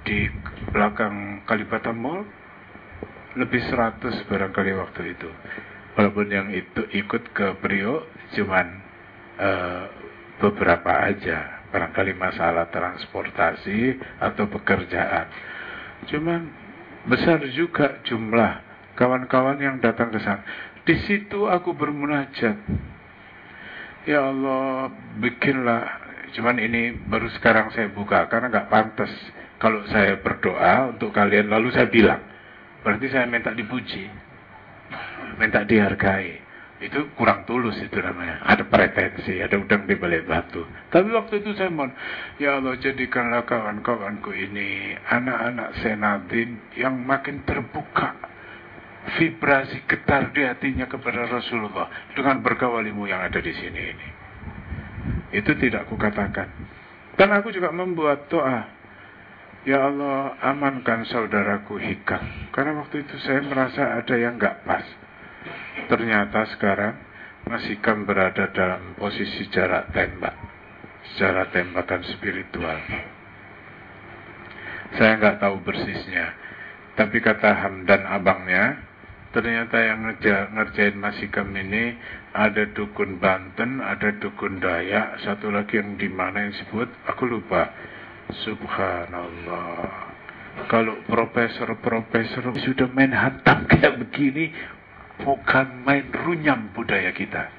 di 0.02 0.26
belakang 0.74 1.46
Kalibata 1.46 1.94
Mall 1.94 2.26
lebih 3.38 3.62
100 3.70 4.26
barangkali 4.26 4.74
waktu 4.74 5.14
itu. 5.14 5.30
Walaupun 5.94 6.26
yang 6.34 6.50
itu 6.50 6.82
ikut 6.98 7.30
ke 7.30 7.62
Priok 7.62 8.34
cuman 8.34 8.66
uh, 9.38 9.84
beberapa 10.42 11.06
aja, 11.06 11.62
barangkali 11.70 12.18
masalah 12.18 12.66
transportasi 12.74 14.02
atau 14.18 14.50
pekerjaan. 14.50 15.30
Cuman 16.10 16.50
besar 17.06 17.38
juga 17.54 18.02
jumlah 18.02 18.66
kawan-kawan 18.98 19.62
yang 19.62 19.78
datang 19.78 20.10
ke 20.10 20.18
sana. 20.18 20.42
Di 20.82 20.98
situ 21.06 21.46
aku 21.46 21.70
bermunajat. 21.70 22.89
Ya 24.08 24.24
Allah, 24.24 24.88
bikinlah. 25.20 25.84
Cuman 26.32 26.56
ini 26.56 26.94
baru 27.10 27.28
sekarang 27.36 27.74
saya 27.74 27.90
buka 27.90 28.30
karena 28.30 28.48
nggak 28.48 28.70
pantas 28.70 29.12
kalau 29.60 29.84
saya 29.90 30.16
berdoa 30.22 30.94
untuk 30.96 31.12
kalian 31.12 31.52
lalu 31.52 31.68
saya 31.74 31.90
bilang. 31.90 32.22
Berarti 32.80 33.12
saya 33.12 33.28
minta 33.28 33.52
dipuji, 33.52 34.08
minta 35.36 35.68
dihargai 35.68 36.40
itu 36.80 37.12
kurang 37.12 37.44
tulus 37.44 37.76
itu 37.76 38.00
namanya. 38.00 38.40
Ada 38.48 38.64
pretensi, 38.64 39.36
ada 39.36 39.60
udang 39.60 39.84
di 39.84 40.00
balik 40.00 40.24
batu. 40.24 40.64
Tapi 40.88 41.12
waktu 41.12 41.44
itu 41.44 41.52
saya 41.52 41.68
mohon, 41.68 41.92
ya 42.40 42.56
Allah 42.56 42.80
jadikanlah 42.80 43.44
kawan-kawanku 43.44 44.32
ini 44.32 44.96
anak-anak 44.96 45.76
senadin 45.84 46.56
yang 46.80 46.96
makin 47.04 47.44
terbuka 47.44 48.16
vibrasi 49.16 49.84
getar 49.88 50.32
di 50.34 50.44
hatinya 50.44 50.84
kepada 50.84 51.24
Rasulullah 51.28 51.88
dengan 52.12 52.44
berkawalimu 52.44 53.08
yang 53.08 53.24
ada 53.24 53.40
di 53.40 53.52
sini 53.52 53.80
ini. 53.80 54.08
Itu 55.36 55.56
tidak 55.56 55.88
kukatakan. 55.88 56.48
Dan 57.16 57.32
aku 57.32 57.52
juga 57.52 57.72
membuat 57.72 58.28
doa. 58.28 58.78
Ya 59.60 59.84
Allah, 59.84 60.40
amankan 60.40 61.04
saudaraku 61.04 61.76
Hikam. 61.76 62.52
Karena 62.52 62.80
waktu 62.80 63.04
itu 63.04 63.16
saya 63.20 63.44
merasa 63.44 64.00
ada 64.00 64.14
yang 64.16 64.40
nggak 64.40 64.64
pas 64.64 64.84
ternyata 65.88 66.46
sekarang 66.56 66.94
masih 67.48 67.80
kan 67.80 68.04
berada 68.04 68.52
dalam 68.52 68.94
posisi 68.94 69.48
jarak 69.48 69.90
tembak 69.96 70.36
secara 71.14 71.48
tembakan 71.48 72.04
spiritual 72.04 72.78
saya 74.94 75.12
nggak 75.16 75.40
tahu 75.40 75.56
persisnya 75.64 76.26
tapi 76.98 77.18
kata 77.24 77.48
Hamdan 77.56 78.04
abangnya 78.04 78.76
ternyata 79.30 79.76
yang 79.78 80.06
ngerja, 80.06 80.50
ngerjain 80.54 80.96
Masikam 80.98 81.50
ini 81.54 81.94
ada 82.34 82.66
dukun 82.70 83.18
Banten, 83.18 83.82
ada 83.82 84.14
dukun 84.18 84.58
Dayak, 84.62 85.22
satu 85.22 85.50
lagi 85.50 85.78
yang 85.78 85.98
di 85.98 86.10
mana 86.10 86.46
yang 86.46 86.52
disebut, 86.54 86.88
aku 87.06 87.26
lupa. 87.26 87.70
Subhanallah. 88.30 90.10
Kalau 90.70 91.02
profesor-profesor 91.06 92.46
sudah 92.62 92.86
main 92.94 93.10
hantam 93.10 93.66
kayak 93.66 93.98
begini, 93.98 94.54
bukan 95.22 95.82
main 95.82 96.06
runyam 96.14 96.70
budaya 96.70 97.10
kita. 97.10 97.50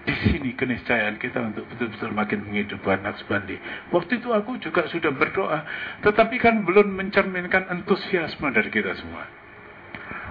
Di 0.00 0.16
sini 0.28 0.56
keniscayaan 0.56 1.20
kita 1.20 1.44
untuk 1.44 1.68
betul-betul 1.68 2.10
makin 2.16 2.40
menghidupkan 2.48 3.04
Naqsbandi. 3.04 3.56
Waktu 3.92 4.20
itu 4.20 4.32
aku 4.32 4.56
juga 4.60 4.88
sudah 4.88 5.12
berdoa, 5.12 5.60
tetapi 6.00 6.40
kan 6.40 6.64
belum 6.64 6.96
mencerminkan 6.96 7.68
entusiasme 7.68 8.48
dari 8.48 8.72
kita 8.72 8.96
semua. 8.96 9.39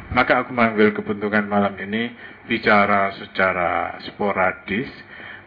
Maka 0.10 0.42
aku 0.42 0.52
mengambil 0.54 0.94
kepentingan 0.94 1.46
malam 1.46 1.78
ini 1.78 2.14
bicara 2.50 3.14
secara 3.14 4.02
sporadis, 4.10 4.90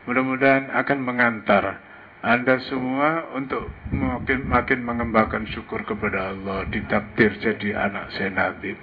mudah-mudahan 0.06 0.70
akan 0.70 0.98
mengantar 1.02 1.82
anda 2.22 2.54
semua 2.70 3.34
untuk 3.34 3.66
makin 3.90 4.46
makin 4.46 4.86
mengembangkan 4.86 5.42
syukur 5.50 5.82
kepada 5.82 6.30
Allah. 6.30 6.62
Ditakdir 6.70 7.34
jadi 7.42 7.74
anak 7.74 8.14
senatif 8.14 8.78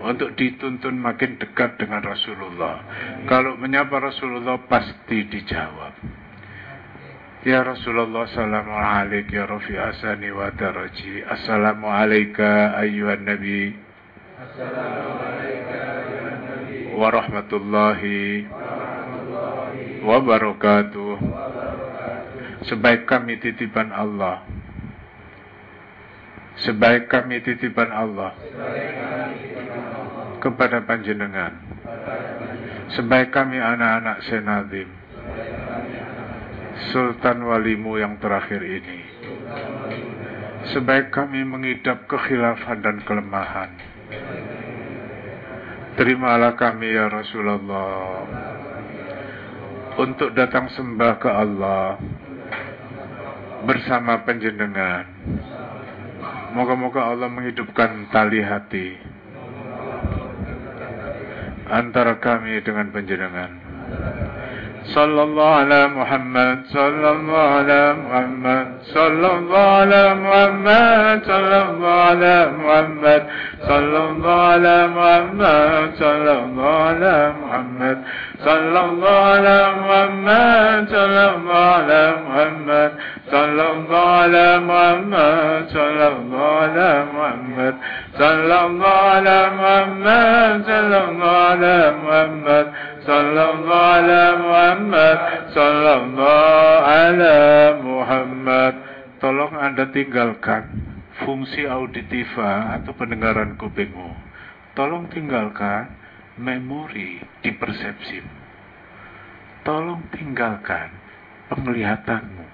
untuk 0.00 0.32
dituntun 0.32 0.96
makin 0.96 1.36
dekat 1.36 1.76
dengan 1.76 2.00
Rasulullah. 2.00 2.80
Kalau 3.28 3.60
menyapa 3.60 4.00
Rasulullah 4.00 4.64
pasti 4.64 5.28
dijawab. 5.28 5.92
Ya 7.44 7.60
Rasulullah 7.60 8.24
salamu 8.32 8.72
alaik 8.72 9.28
ya 9.28 9.44
Rafi 9.44 9.76
asani 9.76 10.32
wa 10.32 10.48
daraji. 10.48 11.20
Assalamu 11.20 11.84
alaika 11.84 12.80
ayyuhan 12.80 13.28
nabi 13.28 13.76
Wa 16.96 17.08
rahmatullahi 17.12 18.48
Wa 20.00 20.16
barakatuh 20.16 21.12
Sebaik 22.64 23.04
kami 23.04 23.36
titipan 23.36 23.92
Allah. 23.92 24.40
Sebaik 26.56 27.12
kami 27.12 27.44
titipan 27.44 27.92
Allah. 27.92 28.32
Kepada 30.40 30.88
panjenengan. 30.88 31.60
Sebaik 32.96 33.32
kami 33.36 33.60
anak-anak 33.60 34.24
Senadim 34.24 34.88
Sultan 36.96 37.44
Walimu 37.44 38.00
yang 38.00 38.16
terakhir 38.16 38.64
ini. 38.64 39.04
Sebaik 40.72 41.12
kami 41.12 41.44
mengidap 41.44 42.08
kekhilafan 42.08 42.80
dan 42.80 43.04
kelemahan 43.04 43.99
terimalah 46.00 46.56
kami 46.56 46.94
ya 46.94 47.06
Rasulullah 47.10 48.24
untuk 50.00 50.32
datang 50.32 50.70
sembah 50.72 51.12
ke 51.20 51.28
Allah 51.28 51.98
bersama 53.66 54.24
panjenengan 54.24 55.04
Moga-moga 56.50 57.14
Allah 57.14 57.30
menghidupkan 57.30 58.10
tali 58.10 58.42
hati 58.42 58.98
antara 61.70 62.18
kami 62.18 62.58
dengan 62.66 62.90
penjenengan. 62.90 63.59
Sallallahu 64.88 65.60
ala 65.60 65.88
Muhammad 65.92 66.64
Sallallahu 66.72 67.36
ala 67.36 67.82
Muhammad 68.00 68.66
Sallallahu 68.88 69.52
ala 69.52 70.02
Muhammad 70.16 71.20
Sallallahu 71.28 71.84
ala 71.84 72.36
Muhammad 72.56 73.22
Sallallahu 73.60 74.24
ala 74.24 74.76
Muhammad 74.96 75.68
Sallallahu 76.00 76.80
ala 76.96 77.16
Muhammad 77.36 77.98
Sallallahu 78.40 79.20
ala 79.36 79.56
Muhammad 79.84 80.80
Sallallahu 80.88 81.60
ala 81.60 82.04
Muhammad 82.24 82.90
Sallallahu 83.28 84.00
ala 84.00 84.48
Muhammad 84.64 85.34
Sallallahu 85.70 86.40
ala 86.40 86.90
Muhammad 87.12 87.74
Sallallahu 88.16 88.96
ala 89.12 89.38
Muhammad 89.60 90.56
Sallallahu 90.64 91.36
ala 91.52 91.76
Muhammad 93.10 93.34
Sallallahu 93.34 93.74
ala 93.74 94.22
Muhammad 94.38 95.18
Sallallahu 95.50 96.78
ala 96.86 97.38
Muhammad 97.82 98.74
Tolong 99.18 99.54
Anda 99.58 99.90
tinggalkan 99.90 100.70
fungsi 101.26 101.66
auditiva 101.68 102.78
atau 102.80 102.96
pendengaran 102.96 103.58
kupingmu. 103.60 104.14
Tolong 104.72 105.12
tinggalkan 105.12 105.92
memori 106.40 107.20
di 107.44 107.50
persepsimu. 107.52 108.32
Tolong 109.60 110.08
tinggalkan 110.14 110.88
penglihatanmu, 111.52 112.46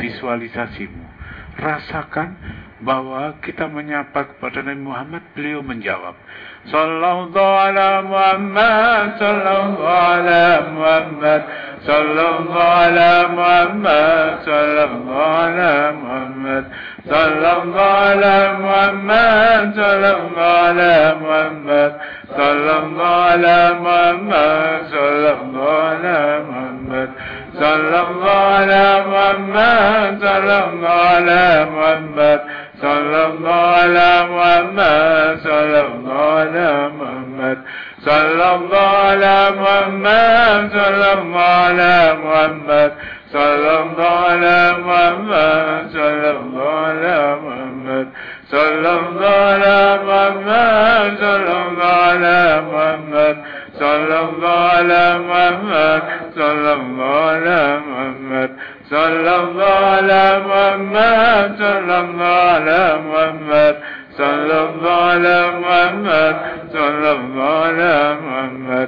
visualisasimu. 0.00 1.04
Rasakan 1.60 2.30
bahwa 2.80 3.36
kita 3.44 3.68
menyapa 3.68 4.32
kepada 4.32 4.64
Nabi 4.64 4.80
Muhammad, 4.80 5.22
beliau 5.36 5.60
menjawab, 5.60 6.16
Sallallahu 6.64 7.36
ala 7.36 8.00
Muhammad, 8.08 9.20
sallallahu 9.20 9.84
ala 9.84 10.64
Muhammad, 10.72 11.42
sallallahu 11.84 12.56
ala 12.56 13.28
Muhammad, 13.36 14.40
sallallahu 14.48 15.12
ala 15.12 15.92
Muhammad, 15.92 16.64
sallallahu 17.04 17.76
ala 17.84 17.84
Muhammad, 17.84 17.84
sallallahu 17.84 17.84
ala 17.84 18.36
Muhammad, 18.64 19.64
sallallahu 19.76 20.40
ala 20.64 20.96
Muhammad, 21.20 21.92
sallallahu 22.32 23.04
ala 23.04 23.28
Muhammad, 23.28 23.28
sallallahu 23.28 23.28
ala 23.28 23.58
Muhammad, 23.84 24.78
sallallahu 24.88 25.68
ala 25.68 26.18
Muhammad, 26.48 27.08
صلى 27.60 28.00
الله 28.10 28.38
على 28.54 29.04
محمد 29.08 30.18
صلى 30.20 30.64
الله 30.72 30.88
على 30.88 31.66
محمد 31.74 32.40
صلى 32.82 33.26
الله 33.26 33.62
على 33.76 34.26
محمد 34.30 35.38
صلى 35.44 35.80
الله 35.80 36.18
على 36.38 36.90
محمد 36.98 37.58
صلى 38.04 38.54
الله 38.54 38.88
على 39.06 39.50
محمد 39.60 40.70
صلى 40.72 41.12
الله 41.12 41.48
على 41.48 42.16
محمد 42.24 42.92
صلى 43.32 43.80
الله 43.80 44.26
على 44.28 44.76
محمد 44.86 45.90
صلى 45.92 46.30
الله 46.30 46.70
على 46.86 47.36
محمد 47.44 48.06
صلى 48.50 48.90
الله 48.98 49.28
على 49.28 49.98
محمد 50.06 51.16
صلى 51.20 51.54
الله 51.66 51.84
على 51.84 52.62
محمد 52.72 53.36
صلى 53.78 54.18
الله 54.20 54.58
على 54.76 55.18
محمد 55.18 56.02
صلى 56.34 56.72
الله 56.72 57.14
على 57.26 57.80
محمد 57.88 58.50
صلى 58.90 59.34
الله 59.36 59.74
على 59.94 60.24
محمد 60.48 61.48
صلى 61.58 61.98
الله 62.00 62.34
على 62.54 62.82
محمد 63.10 63.76
صلى 64.18 64.60
الله 64.62 65.02
على 65.02 65.44
محمد 68.26 68.86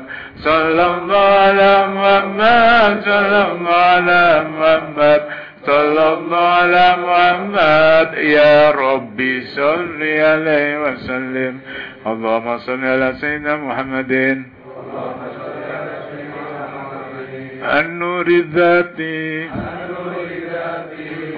صلى 3.05 3.43
الله 3.52 3.75
على 3.75 4.45
محمد 4.59 5.21
صلى 5.66 6.05
الله 6.14 6.49
على 6.61 6.87
محمد. 7.07 8.09
يا 8.38 8.71
ربي 8.71 9.35
صل 9.59 10.00
عليه 10.02 10.69
وسلم. 10.78 11.55
اللهم 12.07 12.59
صل 12.59 12.85
على 12.85 13.14
سيدنا 13.21 13.57
محمد. 13.57 14.12
النور 17.62 18.28
الذاتي 18.28 19.50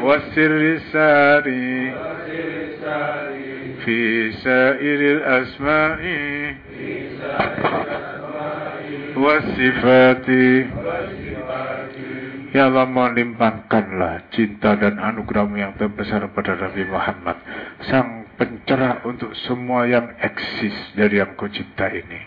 والسر 0.03 0.61
الساري 0.77 1.93
في 3.85 4.31
سائر 4.31 4.99
الأسماء 5.15 6.01
والصفات 9.15 10.27
Ya 12.53 12.69
Allah 12.69 12.85
melimpahkanlah 12.85 14.29
cinta 14.29 14.77
dan 14.77 15.01
anugerahmu 15.01 15.57
yang 15.57 15.73
terbesar 15.73 16.21
pada 16.37 16.53
Nabi 16.53 16.85
Muhammad 16.85 17.41
Sang 17.89 18.29
pencerah 18.37 19.01
untuk 19.09 19.33
semua 19.49 19.89
yang 19.89 20.13
eksis 20.21 20.93
dari 20.93 21.17
yang 21.17 21.33
kau 21.33 21.49
cipta 21.49 21.89
ini 21.89 22.21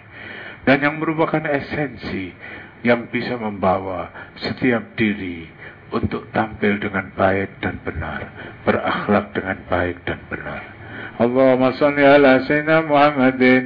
Dan 0.66 0.82
yang 0.82 0.96
merupakan 0.98 1.42
esensi 1.46 2.34
yang 2.82 3.10
bisa 3.10 3.38
membawa 3.38 4.10
setiap 4.38 4.94
diri 4.98 5.46
untuk 5.94 6.30
tampil 6.34 6.82
dengan 6.82 7.14
baik 7.14 7.62
dan 7.62 7.78
benar 7.86 8.26
Berakhlak 8.66 9.30
dengan 9.34 9.58
baik 9.70 10.02
dan 10.02 10.18
benar 10.26 10.62
Allahumma 11.16 11.72
salli 11.78 12.02
ala 12.02 12.42
Sayyidina 12.42 12.82
Muhammadin 12.84 13.64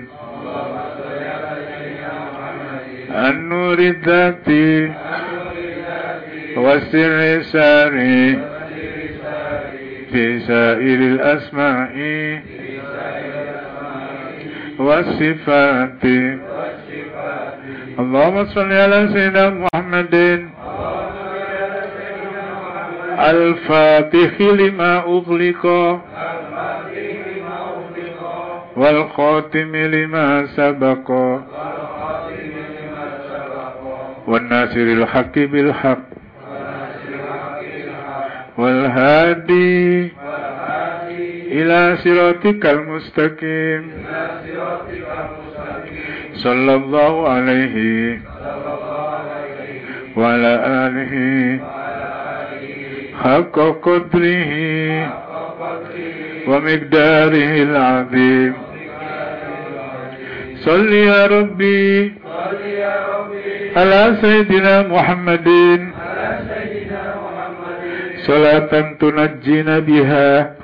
An-Nuri 3.11 3.91
Dhati 4.05 4.71
والسر 6.57 7.43
ساري 7.43 8.39
في 10.13 10.41
سائر 10.41 10.99
الأسماء 10.99 11.95
والصفات 14.79 16.05
اللهم 18.00 18.46
صل 18.46 18.72
على 18.72 19.10
سيدنا 19.14 19.50
محمد. 19.50 20.16
الفاتح 23.30 24.42
لما 24.42 24.98
أغلق. 24.98 25.66
والخاتم 28.78 29.76
لما 29.76 30.46
سبق. 30.46 31.10
والناصر 34.28 34.88
الحق 34.98 35.36
بالحق. 35.36 36.06
والهادي 38.58 40.12
إلى 41.56 41.98
صراطك 42.04 42.64
المستقيم. 42.66 43.84
صلى 46.34 46.74
الله 46.76 47.14
عليه 47.30 47.76
وعلى 50.18 50.54
آله 50.86 51.14
حق 53.24 53.56
قدره 53.86 54.52
ومقداره 56.50 57.54
العظيم. 57.70 58.54
صل 60.66 60.94
يا 60.94 61.20
ربي 61.26 62.14
على 63.78 64.02
سيدنا 64.22 64.76
محمد. 64.94 65.48
صلاة 68.28 68.72
تنجينا 69.00 69.80
بها. 69.80 70.56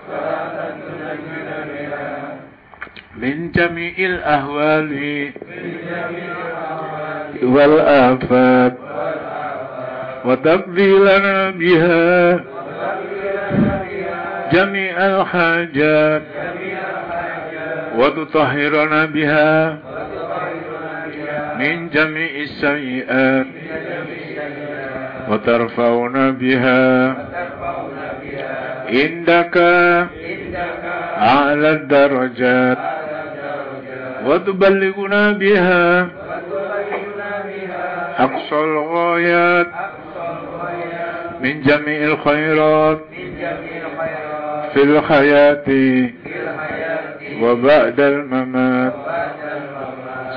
من 3.21 3.51
جميع 3.51 3.93
الأهوال. 3.97 5.31
والآفات. 7.43 8.73
وتقضي 10.25 10.99
لنا 10.99 11.49
بها 11.49 12.39
جميع 14.53 14.95
الحاجات. 15.07 16.21
وتطهرنا 17.95 19.05
بها 19.05 19.77
من 21.59 21.89
جميع 21.89 22.29
السيئات. 22.35 23.45
وترفعنا 25.29 26.29
بها 26.31 27.15
عندك 28.89 29.57
أعلى 31.21 31.69
الدرجات. 31.69 33.00
وتبلغنا 34.26 35.32
بها 35.32 36.08
أقصى 38.18 38.54
الغايات 38.64 39.66
من 41.40 41.60
جميع 41.62 42.04
الخيرات 42.04 43.00
في 44.74 44.82
الحياة 44.82 45.64
وبعد 47.42 48.00
الممات 48.00 48.92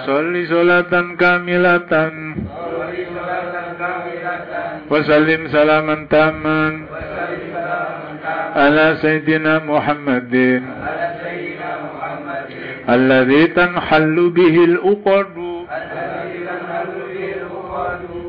صل 0.05 0.45
صلاة 0.49 1.15
كاملة 1.19 2.11
وسلم 4.89 5.47
سلاما 5.47 6.07
تاما 6.09 6.81
على 8.55 8.97
سيدنا 9.01 9.59
محمد 9.59 10.63
الذي 12.88 13.46
تنحل 13.46 14.30
به 14.30 14.64
الأقد. 14.64 15.36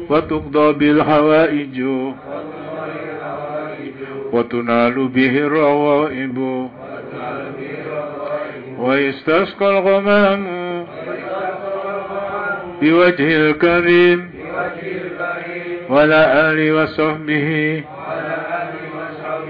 وتقضى 0.10 0.74
بالحوائج 0.74 1.82
وتنال 4.34 5.08
به 5.08 5.38
الروائب. 5.38 6.70
ويستسقى 8.80 9.70
الغمام. 9.70 10.44
بوجه 12.82 13.38
الكريم. 13.38 14.32
وعلى 15.90 16.22
آله 16.52 16.84
وصحبه. 16.84 17.84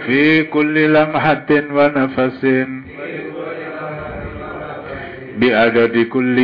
في 0.06 0.44
كل 0.44 0.94
لمحة 0.94 1.52
ونفس. 1.52 2.46
بعدد 5.38 6.08
كل 6.14 6.38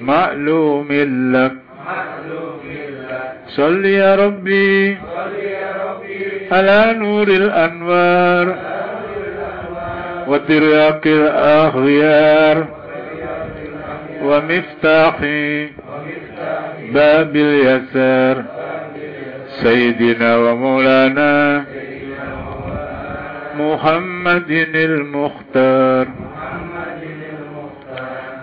معلوم 0.00 0.88
لك. 1.34 1.52
صل 3.48 3.84
يا 3.84 4.14
ربي 4.14 4.98
على 6.52 6.94
نور 6.98 7.28
الأنوار 7.28 8.46
وترياق 10.28 11.02
الأخيار 11.06 12.66
ومفتاح 14.22 15.16
باب 16.94 17.36
اليسار. 17.36 18.44
سيدنا 19.62 20.36
ومولانا 20.36 21.64
محمد 23.58 24.50
المختار. 24.74 26.06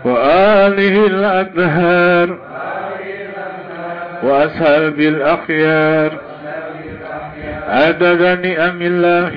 وآله 0.06 1.06
الأطهار 1.06 2.38
وأصحاب 4.24 5.00
الأخيار. 5.00 6.12
عدد 7.68 8.22
نعم 8.46 8.82
الله 8.82 9.36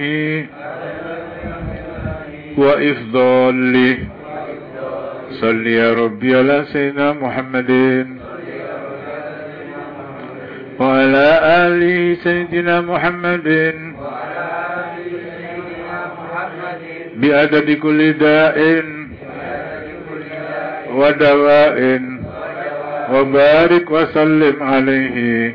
وإفضاله 2.58 3.98
صل 5.40 5.66
يا 5.66 5.92
ربي 5.92 6.36
على 6.36 6.64
سيدنا 6.72 7.12
محمد 7.12 7.70
وعلى 10.78 11.28
آل 11.64 12.16
سيدنا 12.16 12.80
محمد 12.80 13.74
بعدد 17.16 17.70
كل 17.70 18.12
داء. 18.12 18.58
ودواء 20.92 22.00
وبارك 23.12 23.90
وسلم 23.90 24.62
عليه 24.62 25.54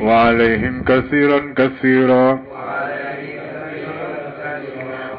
وعليهم 0.00 0.84
كثيرا 0.84 1.54
كثيرا 1.56 2.42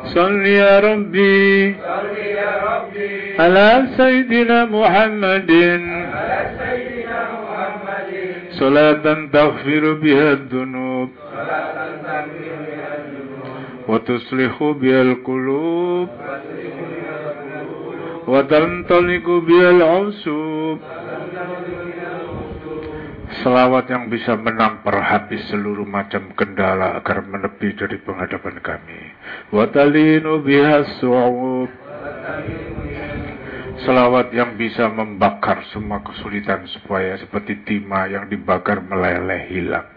صل 0.03 0.45
يا 0.45 0.79
ربي 0.79 1.75
على 3.39 3.85
سيدنا 3.97 4.65
محمد 4.65 5.51
صلاة 8.51 9.27
تغفر 9.33 9.93
بها 9.93 10.31
الذنوب 10.31 11.09
وتصلح 13.87 14.63
بها 14.63 15.01
القلوب 15.01 16.09
وتنطلق 18.28 19.26
بها 19.28 19.70
العصوب 19.70 20.78
Selawat 23.34 23.90
yang 23.90 24.06
bisa 24.14 24.38
menampar 24.38 24.94
habis 25.02 25.42
seluruh 25.50 25.82
macam 25.82 26.30
kendala 26.38 27.02
agar 27.02 27.26
menepi 27.26 27.74
dari 27.74 27.98
penghadapan 27.98 28.62
kami. 28.62 29.00
Watalinu 29.50 30.38
biha 30.46 31.02
su'ub. 31.02 31.66
Selawat 33.82 34.30
yang 34.30 34.54
bisa 34.54 34.86
membakar 34.86 35.66
semua 35.74 35.98
kesulitan 36.06 36.62
supaya 36.70 37.18
seperti 37.18 37.66
timah 37.66 38.06
yang 38.06 38.30
dibakar 38.30 38.78
meleleh 38.78 39.50
hilang. 39.50 39.90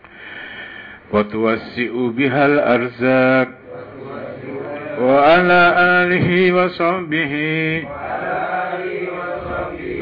Watuwasi'u 1.14 2.10
bihal 2.18 2.58
arzak. 2.58 3.61
وعلى 5.01 5.75
آله 5.79 6.53
وصحبه. 6.53 7.35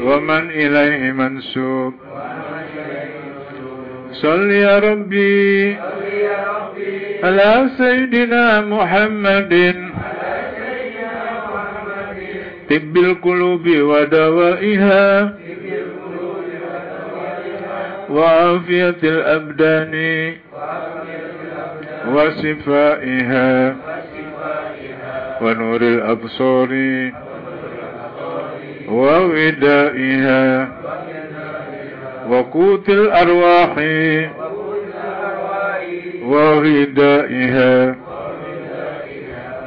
ومن 0.01 0.49
إليه 0.51 1.11
منسوب. 1.11 1.93
صل 4.11 4.51
يا 4.51 4.79
ربي. 4.79 5.75
على 7.23 7.69
سيدنا 7.77 8.61
محمد. 8.61 9.75
طب 12.69 12.97
القلوب 12.97 13.67
ودوائها. 13.67 15.37
وعافية 18.09 19.01
الأبدان. 19.03 19.95
وشفائها. 22.07 23.75
ونور 25.41 25.81
الأبصار 25.81 26.69
وودائها 28.87 30.67
وقوت 32.29 32.89
الأرواح 32.89 33.73
وغذائها 36.23 37.95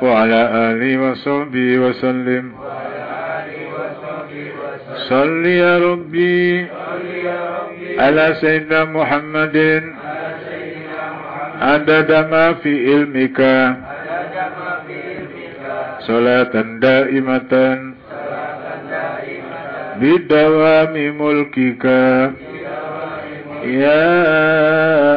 وعلى 0.02 0.40
آله 0.70 1.10
وصحبه 1.10 1.78
وسلم. 1.78 2.52
صل 5.08 5.46
يا 5.46 5.78
ربي 5.78 6.66
على 7.98 8.34
سيدنا 8.40 8.84
محمد. 8.84 9.56
عدد 11.60 12.10
ما 12.30 12.52
في 12.52 12.72
علمك. 12.92 13.40
salatan 16.04 16.80
daimatan 16.80 17.96
bidawami 20.00 21.06
mulkika 21.16 22.32
ya 23.64 24.04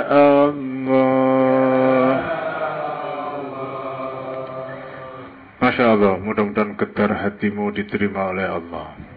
Allah 0.07 1.27
Masya 5.57 5.99
Allah 5.99 6.15
mudah-mudahan 6.23 6.79
getar 6.79 7.11
hatimu 7.11 7.75
diterima 7.75 8.31
oleh 8.31 8.47
Allah. 8.47 9.16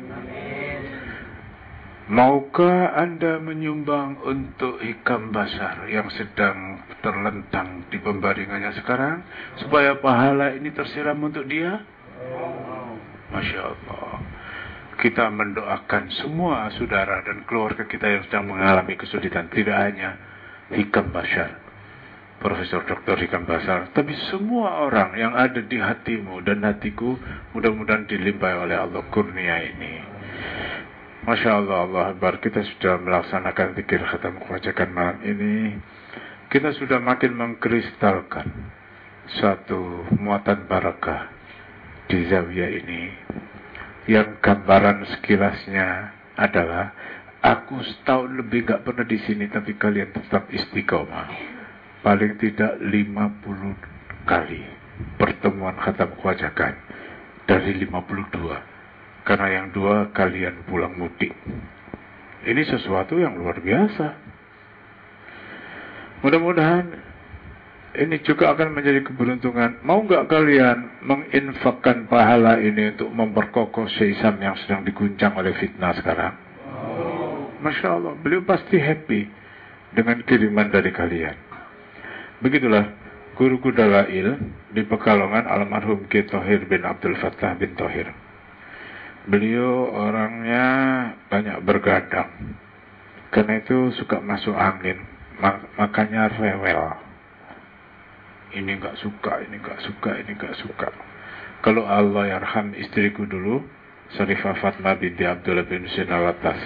Maukah 2.11 2.99
Anda 2.99 3.39
menyumbang 3.39 4.19
untuk 4.27 4.83
hikam 4.83 5.31
basar 5.31 5.87
yang 5.87 6.11
sedang 6.11 6.83
terlentang 7.07 7.87
di 7.87 8.03
pembaringannya 8.03 8.75
sekarang 8.83 9.23
supaya 9.63 9.95
pahala 9.95 10.51
ini 10.59 10.75
tersiram 10.75 11.23
untuk 11.23 11.47
dia? 11.47 11.87
Masya 13.31 13.61
Allah 13.63 14.21
kita 15.01 15.33
mendoakan 15.33 16.13
semua 16.21 16.69
saudara 16.77 17.25
dan 17.25 17.49
keluarga 17.49 17.89
kita 17.89 18.05
yang 18.05 18.23
sedang 18.29 18.53
mengalami 18.53 19.01
kesulitan. 19.01 19.49
Tidak 19.49 19.73
hanya 19.73 20.21
Hikam 20.69 21.09
Bashar, 21.09 21.57
Profesor 22.37 22.85
Dr. 22.85 23.17
Hikam 23.17 23.49
Bashar, 23.49 23.89
tapi 23.97 24.13
semua 24.29 24.85
orang 24.85 25.17
yang 25.17 25.33
ada 25.33 25.65
di 25.65 25.81
hatimu 25.81 26.45
dan 26.45 26.61
hatiku 26.69 27.17
mudah-mudahan 27.57 28.05
dilimpahi 28.07 28.57
oleh 28.61 28.77
Allah 28.77 29.03
kurnia 29.09 29.57
ini. 29.65 29.95
Masya 31.31 31.63
Allah, 31.63 31.87
Allah 31.87 32.05
Akbar, 32.11 32.43
kita 32.43 32.59
sudah 32.75 32.99
melaksanakan 33.07 33.79
pikir 33.79 34.03
khatam 34.03 34.43
kewajakan 34.43 34.91
malam 34.91 35.23
ini. 35.23 35.79
Kita 36.51 36.75
sudah 36.75 36.99
makin 36.99 37.39
mengkristalkan 37.39 38.51
satu 39.39 40.11
muatan 40.19 40.67
barakah 40.67 41.31
di 42.11 42.27
zawiyah 42.27 42.71
ini 42.83 43.15
yang 44.11 44.43
gambaran 44.43 45.07
sekilasnya 45.07 46.11
adalah 46.35 46.99
aku 47.47 47.79
setahun 47.79 48.35
lebih 48.35 48.67
gak 48.67 48.83
pernah 48.83 49.07
di 49.07 49.23
sini 49.23 49.47
tapi 49.47 49.79
kalian 49.79 50.11
tetap 50.11 50.51
istiqomah 50.51 51.31
paling 52.03 52.43
tidak 52.43 52.75
50 52.83 54.27
kali 54.27 54.67
pertemuan 55.15 55.79
khatam 55.79 56.11
kewajakan 56.19 56.75
dari 57.47 57.79
52 57.87 58.70
karena 59.31 59.63
yang 59.63 59.67
dua 59.71 60.11
kalian 60.11 60.67
pulang 60.67 60.99
mudik 60.99 61.31
ini 62.43 62.67
sesuatu 62.67 63.15
yang 63.15 63.39
luar 63.39 63.63
biasa 63.63 64.07
mudah-mudahan 66.27 67.11
ini 67.91 68.23
juga 68.23 68.55
akan 68.55 68.71
menjadi 68.71 69.03
keberuntungan. 69.03 69.83
Mau 69.83 70.07
nggak 70.07 70.31
kalian 70.31 71.03
menginfakkan 71.03 72.07
pahala 72.07 72.63
ini 72.63 72.95
untuk 72.95 73.11
memperkokoh 73.11 73.91
Syisam 73.99 74.39
yang 74.39 74.55
sedang 74.63 74.87
diguncang 74.87 75.35
oleh 75.35 75.51
fitnah 75.59 75.91
sekarang? 75.99 76.39
Masya 77.61 77.89
Allah, 77.91 78.15
beliau 78.23 78.47
pasti 78.47 78.79
happy 78.79 79.27
dengan 79.91 80.23
kiriman 80.23 80.71
dari 80.71 80.95
kalian. 80.95 81.35
Begitulah 82.41 82.89
guruku 83.35 83.75
Dalail 83.75 84.39
di 84.71 84.83
Pekalongan 84.87 85.51
almarhum 85.51 86.07
Ki 86.07 86.25
Tohir 86.25 86.71
bin 86.71 86.87
Abdul 86.87 87.19
Fattah 87.19 87.59
bin 87.59 87.75
Tohir. 87.75 88.09
Beliau 89.29 89.93
orangnya 89.93 90.67
banyak 91.29 91.61
bergadang. 91.67 92.57
Karena 93.31 93.61
itu 93.61 93.93
suka 93.95 94.19
masuk 94.19 94.57
angin, 94.57 94.99
makanya 95.79 96.33
rewel 96.35 97.11
ini 98.55 98.79
nggak 98.79 98.99
suka, 98.99 99.47
ini 99.47 99.63
nggak 99.63 99.81
suka, 99.87 100.11
ini 100.19 100.33
nggak 100.35 100.57
suka. 100.59 100.89
Kalau 101.61 101.85
Allah 101.87 102.39
yarham 102.39 102.73
istriku 102.75 103.29
dulu, 103.29 103.63
Sarifah 104.17 104.59
Fatma 104.59 104.99
binti 104.99 105.23
Abdullah 105.23 105.67
bin 105.69 105.87
Husain 105.87 106.11
Alatas, 106.11 106.59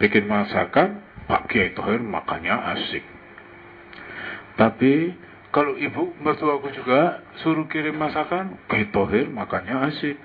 bikin 0.00 0.24
masakan, 0.24 1.04
Pak 1.28 1.52
Kiai 1.52 1.76
Tohir 1.76 2.00
makannya 2.00 2.54
asik. 2.76 3.04
Tapi 4.56 5.12
kalau 5.52 5.76
ibu 5.76 6.16
mertuaku 6.24 6.72
juga 6.72 7.20
suruh 7.44 7.68
kirim 7.68 8.00
masakan, 8.00 8.56
Kiai 8.70 8.88
Tohir 8.88 9.28
makannya 9.28 9.92
asik. 9.92 10.16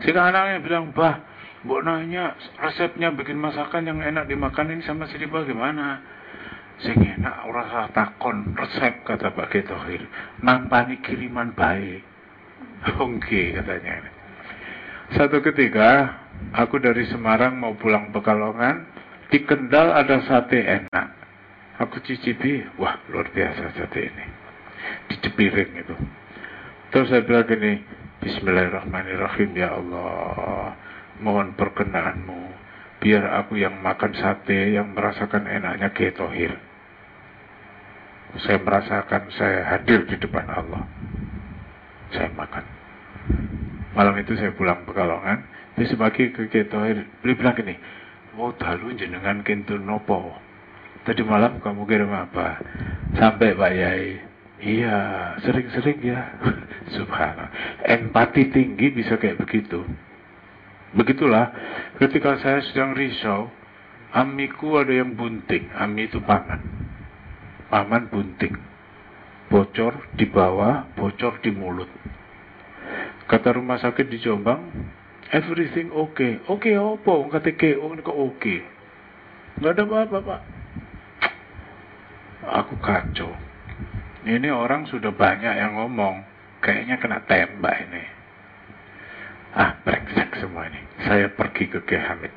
Sehingga 0.00 0.32
anaknya 0.32 0.64
bilang, 0.64 0.92
bah, 0.96 1.20
Mbok 1.60 1.84
nanya 1.84 2.32
resepnya 2.56 3.12
bikin 3.12 3.36
masakan 3.36 3.84
yang 3.84 4.00
enak 4.00 4.24
dimakan 4.24 4.72
ini 4.72 4.82
sama 4.84 5.04
si 5.12 5.20
bagaimana? 5.28 6.00
sing 6.80 6.96
enak 6.96 7.44
ora 7.44 7.68
salah 7.68 7.90
takon 7.92 8.56
resep 8.56 9.04
kata 9.04 9.36
Pak 9.36 9.52
Ketohir 9.52 10.00
nampani 10.40 10.96
kiriman 11.04 11.52
baik. 11.52 12.00
Oke 13.04 13.52
katanya 13.52 14.00
satu 15.12 15.42
ketika 15.42 16.06
aku 16.54 16.78
dari 16.78 17.02
Semarang 17.10 17.58
mau 17.58 17.74
pulang 17.74 18.14
Pekalongan. 18.14 19.02
Di 19.30 19.46
Kendal 19.46 19.94
ada 19.94 20.26
sate 20.26 20.58
enak. 20.58 21.06
Aku 21.78 22.02
cicipi 22.02 22.66
wah 22.82 22.98
luar 23.10 23.30
biasa 23.30 23.78
sate 23.78 24.10
ini. 24.10 24.26
Di 25.06 25.14
cepiring 25.22 25.70
itu. 25.78 25.94
Terus 26.90 27.06
saya 27.14 27.22
bilang 27.22 27.46
gini 27.46 27.78
Bismillahirrahmanirrahim 28.20 29.50
ya 29.56 29.76
Allah 29.76 30.76
mohon 31.24 31.56
perkenaanmu 31.56 32.40
biar 33.00 33.44
aku 33.44 33.56
yang 33.56 33.80
makan 33.80 34.12
sate 34.12 34.76
yang 34.76 34.92
merasakan 34.92 35.48
enaknya 35.48 35.88
Ketohir 35.96 36.70
saya 38.38 38.62
merasakan 38.62 39.26
saya 39.34 39.66
hadir 39.74 40.06
di 40.06 40.14
depan 40.14 40.46
Allah. 40.46 40.86
Saya 42.14 42.30
makan. 42.30 42.62
Malam 43.98 44.14
itu 44.22 44.38
saya 44.38 44.54
pulang 44.54 44.86
Pekalongan. 44.86 45.42
Besok 45.74 45.98
pagi 45.98 46.30
ke 46.30 46.46
Ketohir. 46.46 47.10
Beli 47.24 47.34
bilang 47.34 47.58
gini, 47.58 47.74
mau 48.38 48.54
dalu 48.54 48.94
jenengan 48.94 49.42
kintu 49.42 49.74
nopo. 49.74 50.30
Tadi 51.02 51.26
malam 51.26 51.58
kamu 51.58 51.82
kirim 51.90 52.12
apa? 52.12 52.60
Sampai 53.18 53.56
Pak 53.56 53.72
Yai. 53.74 54.29
Iya, 54.60 54.96
sering-sering 55.40 56.00
ya. 56.04 56.20
Subhanallah. 56.96 57.52
Empati 57.88 58.52
tinggi 58.52 58.92
bisa 58.92 59.16
kayak 59.16 59.40
begitu. 59.40 59.84
Begitulah, 60.92 61.48
ketika 61.96 62.36
saya 62.44 62.60
sedang 62.68 62.92
risau, 62.92 63.48
amiku 64.12 64.76
ada 64.76 64.92
yang 64.92 65.16
bunting. 65.16 65.72
Ami 65.72 66.12
itu 66.12 66.20
paman 66.20 66.60
paman 67.70 68.10
bunting. 68.10 68.58
Bocor 69.48 70.10
di 70.14 70.26
bawah, 70.26 70.90
bocor 70.98 71.38
di 71.40 71.50
mulut. 71.54 71.88
Kata 73.30 73.54
rumah 73.54 73.78
sakit 73.78 74.10
di 74.10 74.18
Jombang, 74.18 74.62
everything 75.30 75.94
oke 75.94 76.18
okay. 76.18 76.42
oke 76.50 76.66
okay, 76.66 76.74
opo 76.74 77.30
kata 77.30 77.54
KO 77.54 77.94
kok 78.02 78.10
oke 78.10 78.34
okay. 78.34 78.58
nggak 79.62 79.78
ada 79.78 79.82
apa-apa 79.86 80.18
pak 80.26 80.40
aku 82.50 82.74
kacau 82.82 83.30
ini 84.26 84.48
orang 84.52 84.84
sudah 84.88 85.12
banyak 85.14 85.54
yang 85.56 85.76
ngomong 85.80 86.24
kayaknya 86.60 87.00
kena 87.00 87.24
tembak 87.24 87.74
ini 87.88 88.04
ah 89.56 89.80
brengsek 89.80 90.40
semua 90.40 90.68
ini 90.68 90.80
saya 91.04 91.32
pergi 91.32 91.64
ke 91.72 91.78
Kiai 91.88 92.04
Hamid 92.04 92.32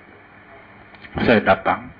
saya 1.27 1.43
datang 1.43 1.91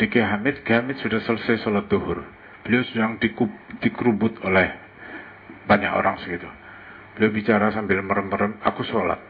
di 0.00 0.08
Kiai 0.08 0.24
Hamid 0.24 0.64
Kiai 0.64 0.80
Hamid 0.80 0.98
sudah 1.04 1.20
selesai 1.24 1.62
sholat 1.66 1.86
duhur 1.92 2.24
beliau 2.64 2.84
sedang 2.88 3.20
dikub, 3.20 3.48
dikerubut 3.84 4.40
oleh 4.44 4.72
banyak 5.68 5.92
orang 5.92 6.16
segitu 6.24 6.48
beliau 7.14 7.30
bicara 7.30 7.70
sambil 7.70 8.00
merem-merem 8.00 8.56
aku 8.64 8.82
sholat 8.88 9.20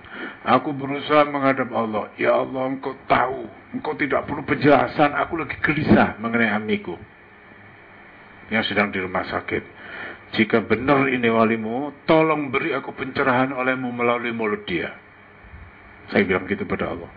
Aku 0.46 0.70
berusaha 0.70 1.26
menghadap 1.28 1.68
Allah. 1.74 2.14
Ya 2.16 2.38
Allah, 2.38 2.70
engkau 2.70 2.94
tahu. 3.10 3.50
Engkau 3.74 3.92
tidak 3.98 4.24
perlu 4.24 4.46
penjelasan. 4.46 5.12
Aku 5.26 5.34
lagi 5.36 5.58
gelisah 5.60 6.16
mengenai 6.22 6.54
amiku. 6.54 6.94
Yang 8.48 8.72
sedang 8.72 8.94
di 8.94 9.02
rumah 9.02 9.26
sakit. 9.26 9.77
Jika 10.36 10.60
benar 10.60 11.08
ini 11.08 11.28
walimu, 11.32 12.04
tolong 12.04 12.52
beri 12.52 12.76
aku 12.76 12.92
pencerahan 12.92 13.56
olehmu 13.56 13.88
melalui 13.94 14.32
mulut 14.34 14.68
dia. 14.68 14.92
Saya 16.12 16.24
bilang 16.24 16.48
gitu 16.48 16.64
pada 16.68 16.92
Allah. 16.92 17.10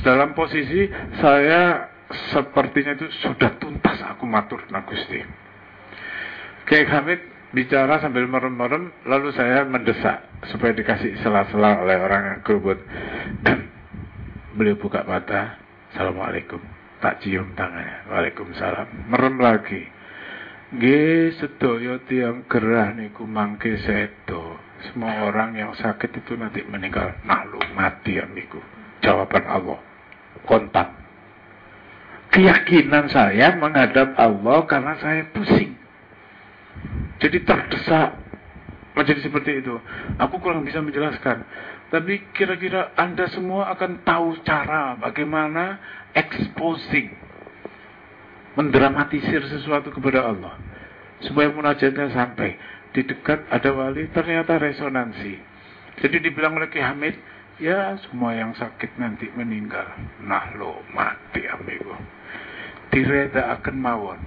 Dalam 0.00 0.32
posisi 0.36 0.88
saya 1.20 1.88
sepertinya 2.32 2.96
itu 2.96 3.08
sudah 3.24 3.56
tuntas 3.56 4.00
aku 4.04 4.28
matur 4.28 4.64
Nagusti. 4.68 5.20
Kiai 6.64 6.88
Hamid 6.88 7.20
bicara 7.52 8.00
sambil 8.00 8.24
merem-merem, 8.24 8.92
lalu 9.04 9.28
saya 9.36 9.64
mendesak 9.68 10.24
supaya 10.48 10.72
dikasih 10.72 11.20
sela-sela 11.20 11.84
oleh 11.84 11.96
orang 12.00 12.22
yang 12.24 12.38
kerubut. 12.40 12.80
Beliau 14.56 14.76
buka 14.80 15.04
mata, 15.04 15.60
Assalamualaikum. 15.92 16.58
Tak 16.98 17.20
cium 17.20 17.52
tangannya, 17.52 18.08
Waalaikumsalam. 18.08 19.12
Merem 19.12 19.36
lagi. 19.36 19.84
Ge 20.74 21.34
sedoyo 21.38 22.02
tiang 22.06 22.46
gerah 22.50 22.94
niku 22.94 23.26
mangke 23.26 23.78
sedo. 23.82 24.58
Semua 24.90 25.30
orang 25.30 25.56
yang 25.56 25.72
sakit 25.72 26.10
itu 26.24 26.34
nanti 26.34 26.66
meninggal. 26.66 27.16
Malu 27.24 27.62
mati 27.72 28.18
amiku. 28.18 28.58
Jawaban 29.00 29.44
Allah. 29.46 29.80
Kontak. 30.44 30.90
Keyakinan 32.34 33.06
saya 33.08 33.54
menghadap 33.54 34.18
Allah 34.18 34.58
karena 34.66 34.98
saya 34.98 35.22
pusing 35.30 35.84
jadi 37.24 37.40
terdesak 37.40 38.20
menjadi 38.92 39.20
seperti 39.24 39.64
itu. 39.64 39.74
Aku 40.20 40.38
kurang 40.44 40.60
bisa 40.66 40.84
menjelaskan. 40.84 41.40
Tapi 41.88 42.20
kira-kira 42.36 42.92
Anda 43.00 43.30
semua 43.32 43.72
akan 43.72 44.04
tahu 44.04 44.44
cara 44.44 44.98
bagaimana 45.00 45.78
exposing, 46.12 47.14
mendramatisir 48.54 49.42
sesuatu 49.46 49.90
kepada 49.94 50.30
Allah. 50.30 50.54
Supaya 51.22 51.50
munajatnya 51.50 52.10
sampai. 52.10 52.58
Di 52.94 53.02
dekat 53.02 53.50
ada 53.50 53.70
wali, 53.74 54.06
ternyata 54.14 54.58
resonansi. 54.58 55.34
Jadi 55.98 56.16
dibilang 56.22 56.58
oleh 56.58 56.70
Ki 56.70 56.82
Hamid, 56.82 57.14
ya 57.58 57.98
semua 58.06 58.34
yang 58.34 58.54
sakit 58.54 58.98
nanti 58.98 59.30
meninggal. 59.34 59.86
Nah 60.22 60.54
lo 60.58 60.82
mati 60.94 61.42
amigo. 61.46 61.94
Direda 62.90 63.58
akan 63.58 63.76
mawon 63.78 64.20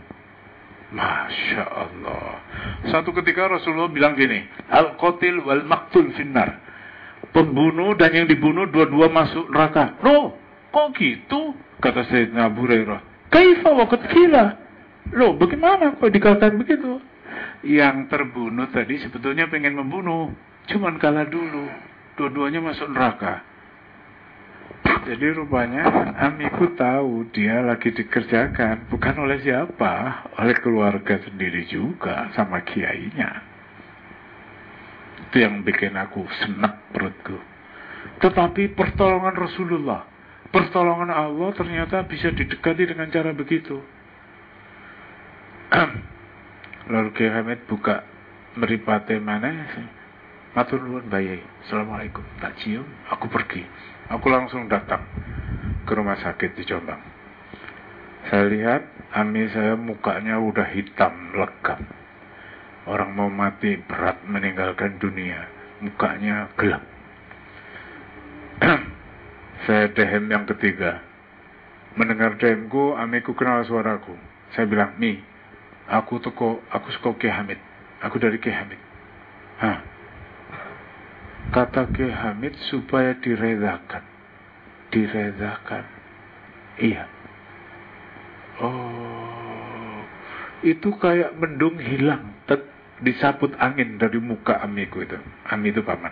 Masya 0.87 1.63
Allah. 1.67 2.39
Satu 2.87 3.11
ketika 3.11 3.51
Rasulullah 3.51 3.91
bilang 3.91 4.15
gini, 4.15 4.47
Al-Qatil 4.71 5.43
wal 5.43 5.67
Maktul 5.67 6.15
finnar. 6.15 6.63
Pembunuh 7.35 7.91
dan 7.99 8.15
yang 8.15 8.27
dibunuh 8.27 8.71
dua-dua 8.71 9.11
masuk 9.11 9.51
neraka. 9.51 9.99
Loh, 9.99 10.39
kok 10.71 10.95
gitu? 10.95 11.51
Kata 11.83 12.07
Sayyidina 12.07 12.47
Abu 12.47 12.63
Hurairah. 12.63 13.16
Kaifa 13.29 13.69
waqad 13.75 14.03
kila? 14.11 14.45
Loh, 15.15 15.35
bagaimana 15.39 15.95
kok 15.95 16.11
dikatakan 16.11 16.59
begitu? 16.59 16.99
Yang 17.63 18.11
terbunuh 18.11 18.67
tadi 18.71 18.99
sebetulnya 18.99 19.47
pengen 19.47 19.75
membunuh. 19.79 20.31
Cuman 20.67 20.99
kalah 20.99 21.27
dulu. 21.27 21.67
Dua-duanya 22.19 22.59
masuk 22.59 22.91
neraka. 22.91 23.43
Jadi 25.07 25.39
rupanya 25.39 25.87
amiku 26.19 26.75
tahu 26.75 27.31
dia 27.31 27.63
lagi 27.63 27.95
dikerjakan 27.95 28.91
bukan 28.91 29.15
oleh 29.23 29.39
siapa, 29.39 30.27
oleh 30.35 30.55
keluarga 30.59 31.15
sendiri 31.23 31.63
juga 31.71 32.27
sama 32.35 32.59
kiainya. 32.67 33.31
Itu 35.27 35.39
yang 35.39 35.63
bikin 35.63 35.95
aku 35.95 36.27
senek 36.43 36.91
perutku. 36.91 37.39
Tetapi 38.19 38.75
pertolongan 38.75 39.35
Rasulullah, 39.35 40.03
pertolongan 40.51 41.11
Allah 41.11 41.49
ternyata 41.55 42.03
bisa 42.07 42.31
didekati 42.31 42.83
dengan 42.87 43.07
cara 43.11 43.31
begitu. 43.35 43.79
Lalu 46.93 47.09
Kiai 47.15 47.31
Hamid 47.31 47.67
buka 47.67 48.03
meripate 48.55 49.19
mana? 49.19 49.67
Matur 50.55 50.81
nuwun 50.81 51.11
bayi. 51.11 51.43
Assalamualaikum. 51.67 52.23
Tak 52.39 52.57
cium, 52.63 52.87
aku 53.11 53.27
pergi. 53.27 53.61
Aku 54.07 54.31
langsung 54.31 54.71
datang 54.71 55.03
ke 55.83 55.91
rumah 55.91 56.17
sakit 56.17 56.55
di 56.55 56.63
Jombang. 56.63 57.03
Saya 58.27 58.47
lihat 58.47 58.81
Ami 59.07 59.47
saya 59.55 59.79
mukanya 59.79 60.35
udah 60.35 60.67
hitam, 60.75 61.31
legam. 61.31 61.79
Orang 62.83 63.15
mau 63.15 63.31
mati 63.31 63.79
berat 63.79 64.19
meninggalkan 64.27 64.99
dunia. 64.99 65.47
Mukanya 65.79 66.51
gelap. 66.59 66.83
Saya 69.67 69.91
dehem 69.91 70.31
yang 70.31 70.47
ketiga. 70.47 71.03
Mendengar 71.99 72.39
dehemku, 72.39 72.95
Amiku 72.95 73.35
kenal 73.35 73.67
suaraku. 73.67 74.15
Saya 74.55 74.63
bilang, 74.69 74.95
Mi, 74.95 75.19
aku 75.91 76.23
toko, 76.23 76.63
aku 76.71 76.87
suka 76.95 77.19
Ki 77.19 77.27
Hamid. 77.27 77.59
Aku 78.05 78.15
dari 78.21 78.39
Ki 78.39 78.53
Hamid. 78.53 78.79
Hah, 79.57 79.81
kata 81.51 81.89
Ki 81.91 82.07
Hamid 82.07 82.53
supaya 82.71 83.15
diredakan 83.19 84.03
diredakan 84.91 85.83
iya 86.79 87.07
oh 88.63 90.03
itu 90.65 90.89
kayak 90.97 91.37
mendung 91.37 91.77
hilang 91.77 92.33
tet, 92.49 92.65
disaput 93.05 93.53
angin 93.61 94.01
dari 94.01 94.17
muka 94.17 94.57
amiku 94.57 95.05
itu 95.05 95.19
Ami 95.47 95.69
itu 95.71 95.85
paman 95.85 96.11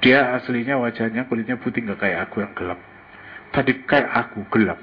dia 0.00 0.36
aslinya 0.36 0.80
wajahnya 0.80 1.28
kulitnya 1.28 1.60
putih 1.60 1.84
nggak 1.84 2.00
kayak 2.00 2.18
aku 2.28 2.44
yang 2.44 2.52
gelap 2.56 2.80
tadi 3.52 3.72
kayak 3.84 4.10
aku 4.10 4.44
gelap 4.52 4.80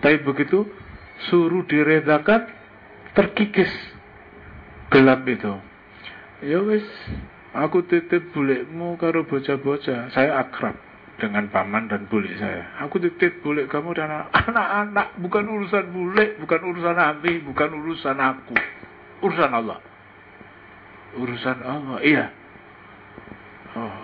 tapi 0.00 0.22
begitu 0.22 0.66
suruh 1.30 1.62
diredakan 1.66 2.46
terkikis 3.14 3.70
gelap 4.90 5.26
itu 5.26 5.54
ya 6.42 6.58
wes 6.62 6.86
Aku 7.54 7.86
titip 7.86 8.34
bulikmu 8.34 8.98
karo 8.98 9.22
bocah-bocah. 9.30 10.10
Saya 10.10 10.42
akrab 10.42 10.74
dengan 11.22 11.46
paman 11.54 11.86
dan 11.86 12.10
bulik 12.10 12.34
saya. 12.34 12.74
Aku 12.82 12.98
titip 12.98 13.46
bulik 13.46 13.70
kamu 13.70 13.94
dan 13.94 14.26
anak-anak. 14.50 15.14
Bukan 15.22 15.46
urusan 15.46 15.94
bulik, 15.94 16.42
bukan 16.42 16.60
urusan 16.74 16.98
Ami, 16.98 17.38
bukan 17.46 17.70
urusan 17.78 18.18
aku. 18.18 18.58
Urusan 19.22 19.54
Allah. 19.54 19.78
Urusan 21.14 21.58
Allah, 21.62 21.98
iya. 22.02 22.26
Oh. 23.78 24.03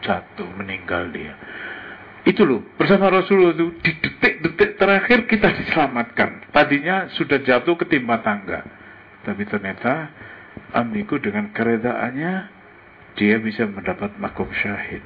Jatuh 0.00 0.48
meninggal 0.56 1.12
dia. 1.12 1.36
Itu 2.24 2.44
loh, 2.44 2.60
bersama 2.76 3.08
Rasulullah 3.08 3.56
itu 3.56 3.72
di 3.80 3.92
detik-detik 3.96 4.76
terakhir 4.76 5.24
kita 5.24 5.48
diselamatkan. 5.60 6.52
Tadinya 6.52 7.08
sudah 7.16 7.40
jatuh 7.40 7.76
ke 7.80 7.88
timah 7.88 8.20
tangga. 8.20 8.60
Tapi 9.24 9.44
ternyata 9.48 10.08
amiku 10.72 11.18
dengan 11.18 11.50
keredaannya 11.52 12.60
dia 13.18 13.36
bisa 13.42 13.66
mendapat 13.66 14.14
makom 14.16 14.48
syahid 14.54 15.02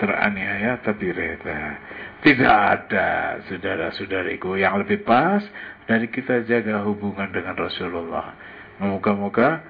teraniaya 0.00 0.80
tapi 0.80 1.12
reda 1.12 1.78
tidak 2.24 2.54
ada 2.54 3.38
saudara-saudariku 3.48 4.56
yang 4.56 4.80
lebih 4.80 5.04
pas 5.04 5.42
dari 5.84 6.08
kita 6.08 6.44
jaga 6.48 6.84
hubungan 6.84 7.28
dengan 7.32 7.56
Rasulullah 7.56 8.36
moga-moga 8.80 9.62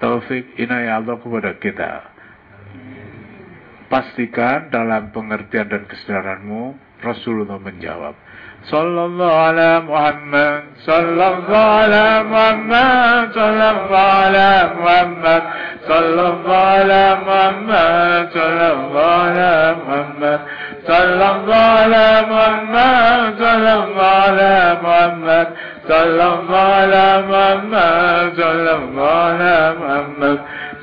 taufik 0.00 0.56
inayah 0.56 1.00
Allah 1.00 1.16
kepada 1.20 1.52
kita 1.60 1.90
Pastikan 3.88 4.68
dalam 4.68 5.16
pengertian 5.16 5.72
dan 5.72 5.88
kesadaranmu, 5.88 6.76
Rasulullah 7.00 7.56
menjawab, 7.56 8.12
Sallallahu 8.68 9.32
ala 9.32 9.80
Muhammad, 9.80 10.76
Sallallahu 10.84 11.56
ala 11.56 12.20
Muhammad, 12.28 13.32
Sallallahu 13.32 13.96
ala 13.96 14.50
Muhammad, 14.76 15.42
Sallallahu 15.88 16.52
ala 16.52 17.04
Muhammad, 17.24 18.28
Sallallahu 18.28 19.00
ala 19.08 19.52
Muhammad, 19.80 20.40
Sallallahu 20.84 21.48
ala 21.48 22.08
Muhammad, 22.28 23.28
Sallallahu 23.40 24.04
ala 24.04 24.52
Muhammad, 24.84 25.46
Sallallahu 25.88 26.52
ala 26.52 27.06
Muhammad, 27.24 28.24
Sallallahu 28.36 29.00
ala 29.00 29.56
Muhammad, 29.80 30.38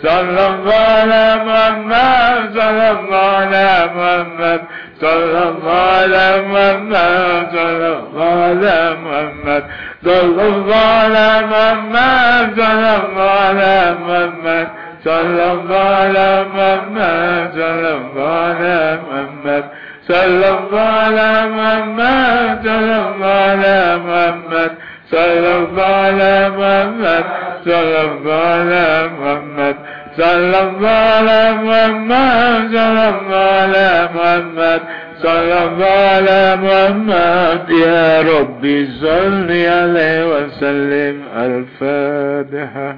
صلى 0.05 0.47
الله 0.47 0.73
على 0.73 1.25
محمد 1.45 2.59
صلى 2.59 2.91
الله 2.91 3.17
على 3.17 3.89
محمد 3.95 4.61
صلى 5.01 5.43
الله 5.49 5.73
على 5.97 6.41
محمد 6.47 7.49
صلى 7.51 7.89
الله 7.97 8.43
على 8.43 8.97
محمد 9.05 9.63
صلى 10.03 10.55
الله 10.57 10.89
على 10.89 11.49
محمد 11.51 12.27
صلى 12.55 12.95
الله 12.95 13.29
على 13.29 13.95
محمد 14.05 14.67
صلى 15.05 15.51
الله 15.51 15.79
على 15.79 16.45
محمد 16.55 17.53
صلى 17.55 17.91
الله 17.97 18.29
على 18.29 18.99
محمد 19.09 19.63
صلى 20.07 20.49
الله 20.49 20.79
على 20.79 21.31
محمد 21.57 22.61
صلى 22.63 22.97
الله 23.07 23.27
على 23.27 23.97
محمد 24.07 24.71
صلى 25.11 25.55
الله 25.57 25.83
على 25.83 26.49
محمد 26.49 27.44
صلى 27.65 28.01
الله 28.01 28.33
على 28.33 29.09
محمد. 29.19 29.75
صلى 30.17 30.59
الله 30.61 30.97
على 30.97 31.51
محمد 31.51 32.69
صلى 32.71 33.09
الله 33.09 33.35
على 33.35 34.09
محمد 34.15 34.81
صلى 35.23 35.63
الله 35.63 35.85
على 35.85 36.55
محمد 36.55 37.69
يا 37.69 38.21
ربي 38.21 38.85
صل 38.85 39.51
عليه 39.51 40.17
وسلم. 40.25 41.23
الفاتحة. 41.37 42.95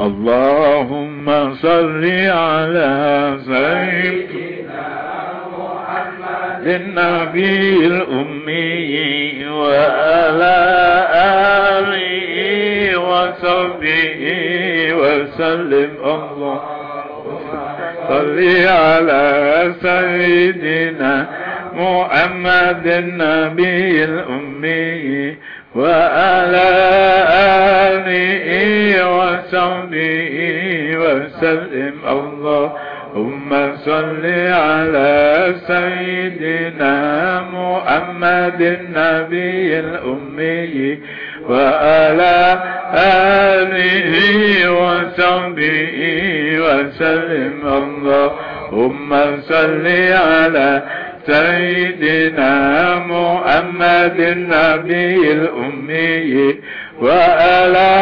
اللهم 0.00 1.54
صل 1.54 2.04
على 2.28 2.92
سيدنا 3.46 4.86
محمد 5.58 6.66
النبي 6.66 7.86
الأمي 7.86 9.46
وعلى 9.48 10.58
آله 11.78 12.98
وصحبه 12.98 14.22
وسلم. 14.94 15.90
اللهم 16.04 16.60
صل 18.08 18.38
على 18.66 19.24
سيدنا 19.82 21.26
محمد 21.74 22.86
النبي 22.86 24.04
الأمي 24.04 25.36
وعلى 25.74 26.70
آله 27.90 28.46
وصحبه 29.16 30.34
وسلم. 31.02 31.94
اللهم 32.08 33.50
صل 33.76 34.24
على 34.66 35.14
سيدنا 35.66 36.96
محمد 37.52 38.60
النبي 38.62 39.78
الأمي 39.78 40.98
وعلى 41.48 42.38
آله 42.94 44.14
وصحبه 44.70 45.92
وسلم. 46.66 47.60
اللهم 47.82 49.10
صل 49.40 49.86
على 50.30 50.82
سيدنا 51.26 52.54
محمد 52.98 54.20
النبي 54.20 55.32
الأمي 55.32 56.54
وعلى 57.00 57.92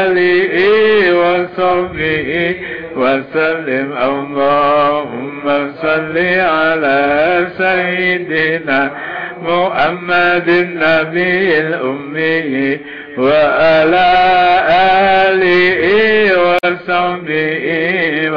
آله 0.00 0.56
وصحبه 1.22 2.54
وسلم. 2.96 3.88
اللهم 4.10 5.44
صل 5.82 6.16
على 6.40 7.00
سيدنا 7.58 8.90
محمد 9.42 10.48
النبي 10.48 11.58
الأمي 11.58 12.78
وعلى 13.18 14.08
آله 15.28 15.82
وصحبه 16.44 17.66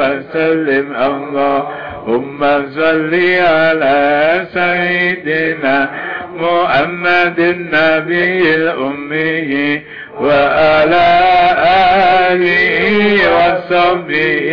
وسلم. 0.00 0.86
اللهم 2.08 2.40
صل 2.74 3.14
على 3.40 4.00
سيدنا 4.54 5.90
محمد 6.36 7.38
النبي 7.38 8.54
الأمي 8.54 9.82
وعلى 10.20 11.08
آله 12.30 12.50
وصحبه 13.36 14.48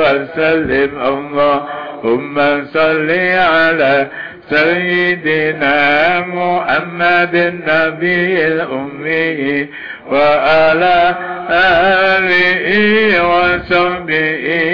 وسلم. 0.00 0.90
اللهم 1.12 2.36
صل 2.72 3.10
على 3.36 4.06
سيدنا 4.50 5.78
محمد 6.20 7.34
النبي 7.34 8.46
الأمي 8.46 9.68
وعلى 10.12 11.14
آله 11.50 12.68
وصحبه 13.32 14.73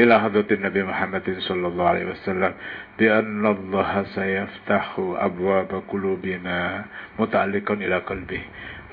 إلى 0.00 0.20
حضرة 0.20 0.46
النبي 0.50 0.82
محمد 0.82 1.36
صلى 1.38 1.66
الله 1.66 1.88
عليه 1.88 2.04
وسلم 2.04 2.52
بأن 2.98 3.46
الله 3.46 4.04
سيفتح 4.04 4.94
أبواب 4.98 5.82
قلوبنا 5.88 6.84
متعلقا 7.18 7.74
إلى 7.74 7.98
قلبه 7.98 8.40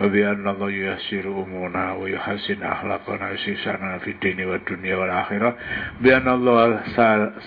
وبأن 0.01 0.47
الله 0.47 0.71
ييسر 0.71 1.25
أمورنا 1.27 1.93
ويحسن 1.93 2.63
أخلاقنا 2.63 3.29
ويسيسرنا 3.29 3.97
في 3.97 4.11
الدين 4.11 4.45
والدنيا 4.45 4.95
والآخرة 4.95 5.55
بأن 6.01 6.27
الله 6.27 6.79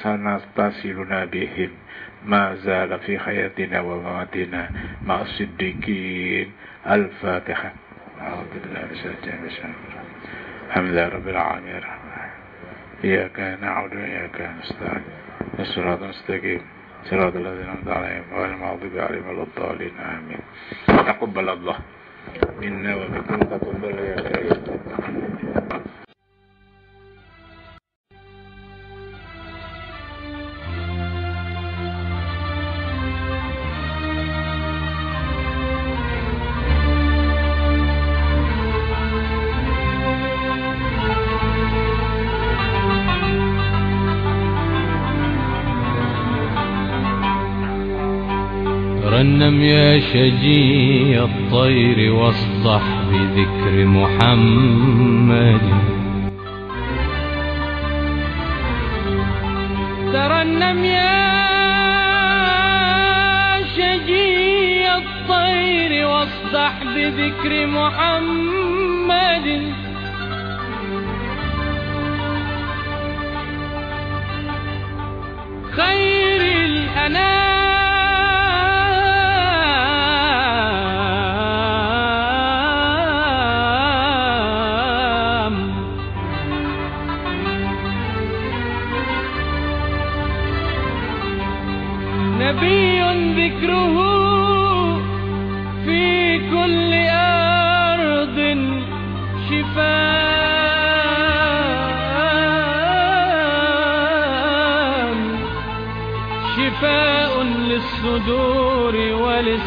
سنتصلنا 0.02 1.24
بهم. 1.24 1.70
ما 2.26 2.54
زال 2.54 2.98
في 2.98 3.18
حياتنا 3.18 3.80
ومماتنا 3.80 4.70
مع 5.06 5.20
الصديقين. 5.20 6.52
الفاتحة. 6.90 7.72
أعوذ 8.20 8.50
بالله 8.62 8.80
من 8.84 8.92
الشيطان 8.92 9.38
الرجيم. 9.38 9.74
الحمد 10.68 10.88
لله 10.90 11.08
رب 11.08 11.28
العالمين. 11.28 12.05
إياك 13.03 13.39
نعبد 13.61 13.95
وإياك 13.95 14.49
نستعين 14.59 15.03
الصراط 15.59 16.01
المستقيم 16.03 16.61
صراط 17.05 17.35
الذين 17.35 17.61
أنعمت 17.63 17.87
عليهم 17.87 18.23
غير 18.33 18.45
المغضوب 18.45 18.97
عليهم 18.97 19.27
ولا 19.29 19.43
الضالين 19.43 19.91
آمين 19.99 20.39
تقبل 20.87 21.49
الله 21.49 21.75
منا 22.61 22.95
ومنكم 22.95 23.39
تقبل 23.39 23.95
يا 23.99 24.15
كريم 24.15 24.61
ترنم 49.36 49.62
يا 49.62 50.00
شجي 50.00 51.20
الطير 51.20 52.12
واصدح 52.12 52.82
بذكر 53.10 53.84
محمد. 53.84 55.60
ترنم 60.12 60.84
يا 60.84 61.26
شجي 63.76 64.88
الطير 64.94 66.06
واصدح 66.06 66.82
بذكر 66.96 67.66
محمد. 67.66 69.46
خير 75.76 76.40
الأنام 76.40 77.45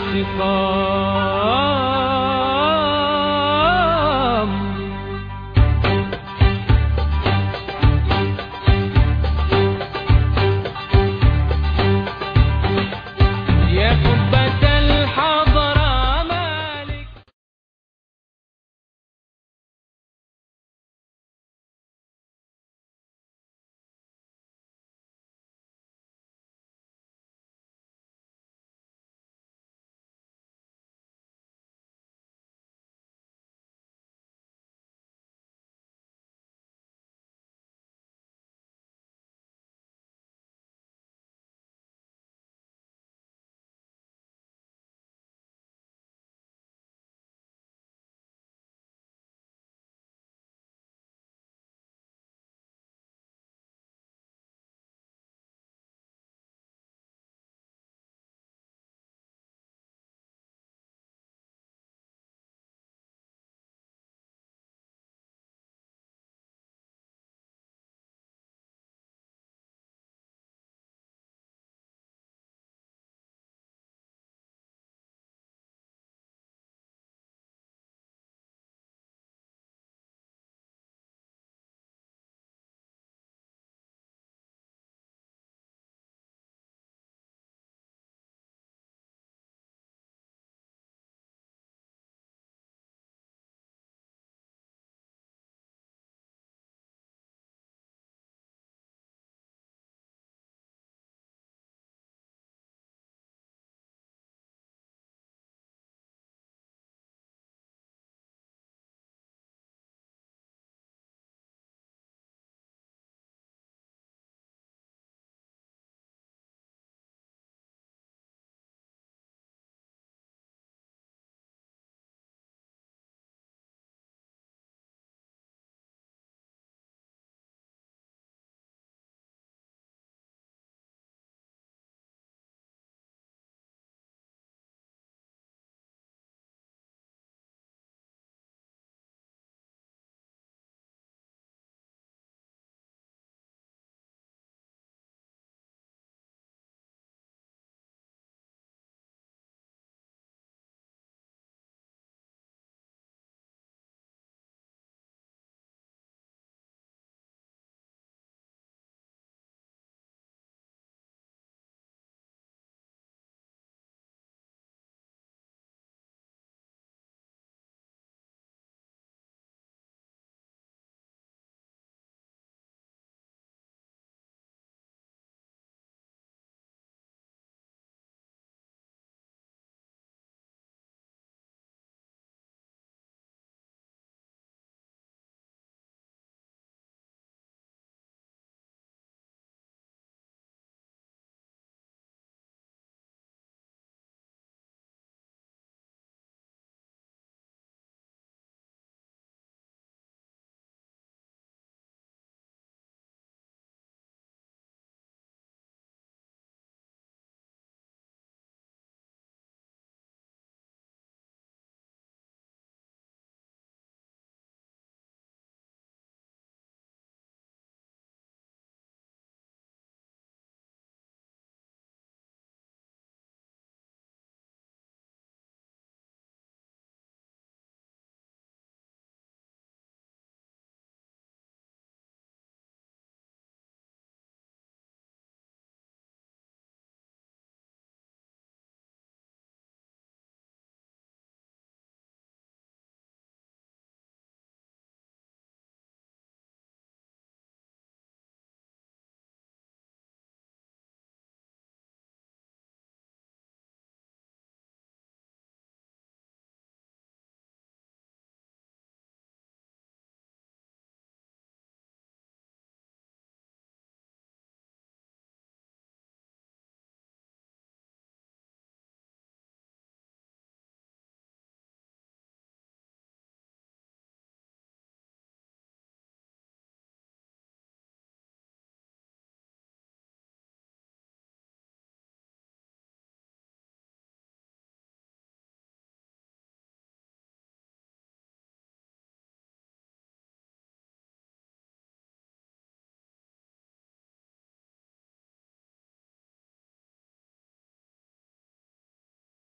शिकार 0.08 1.38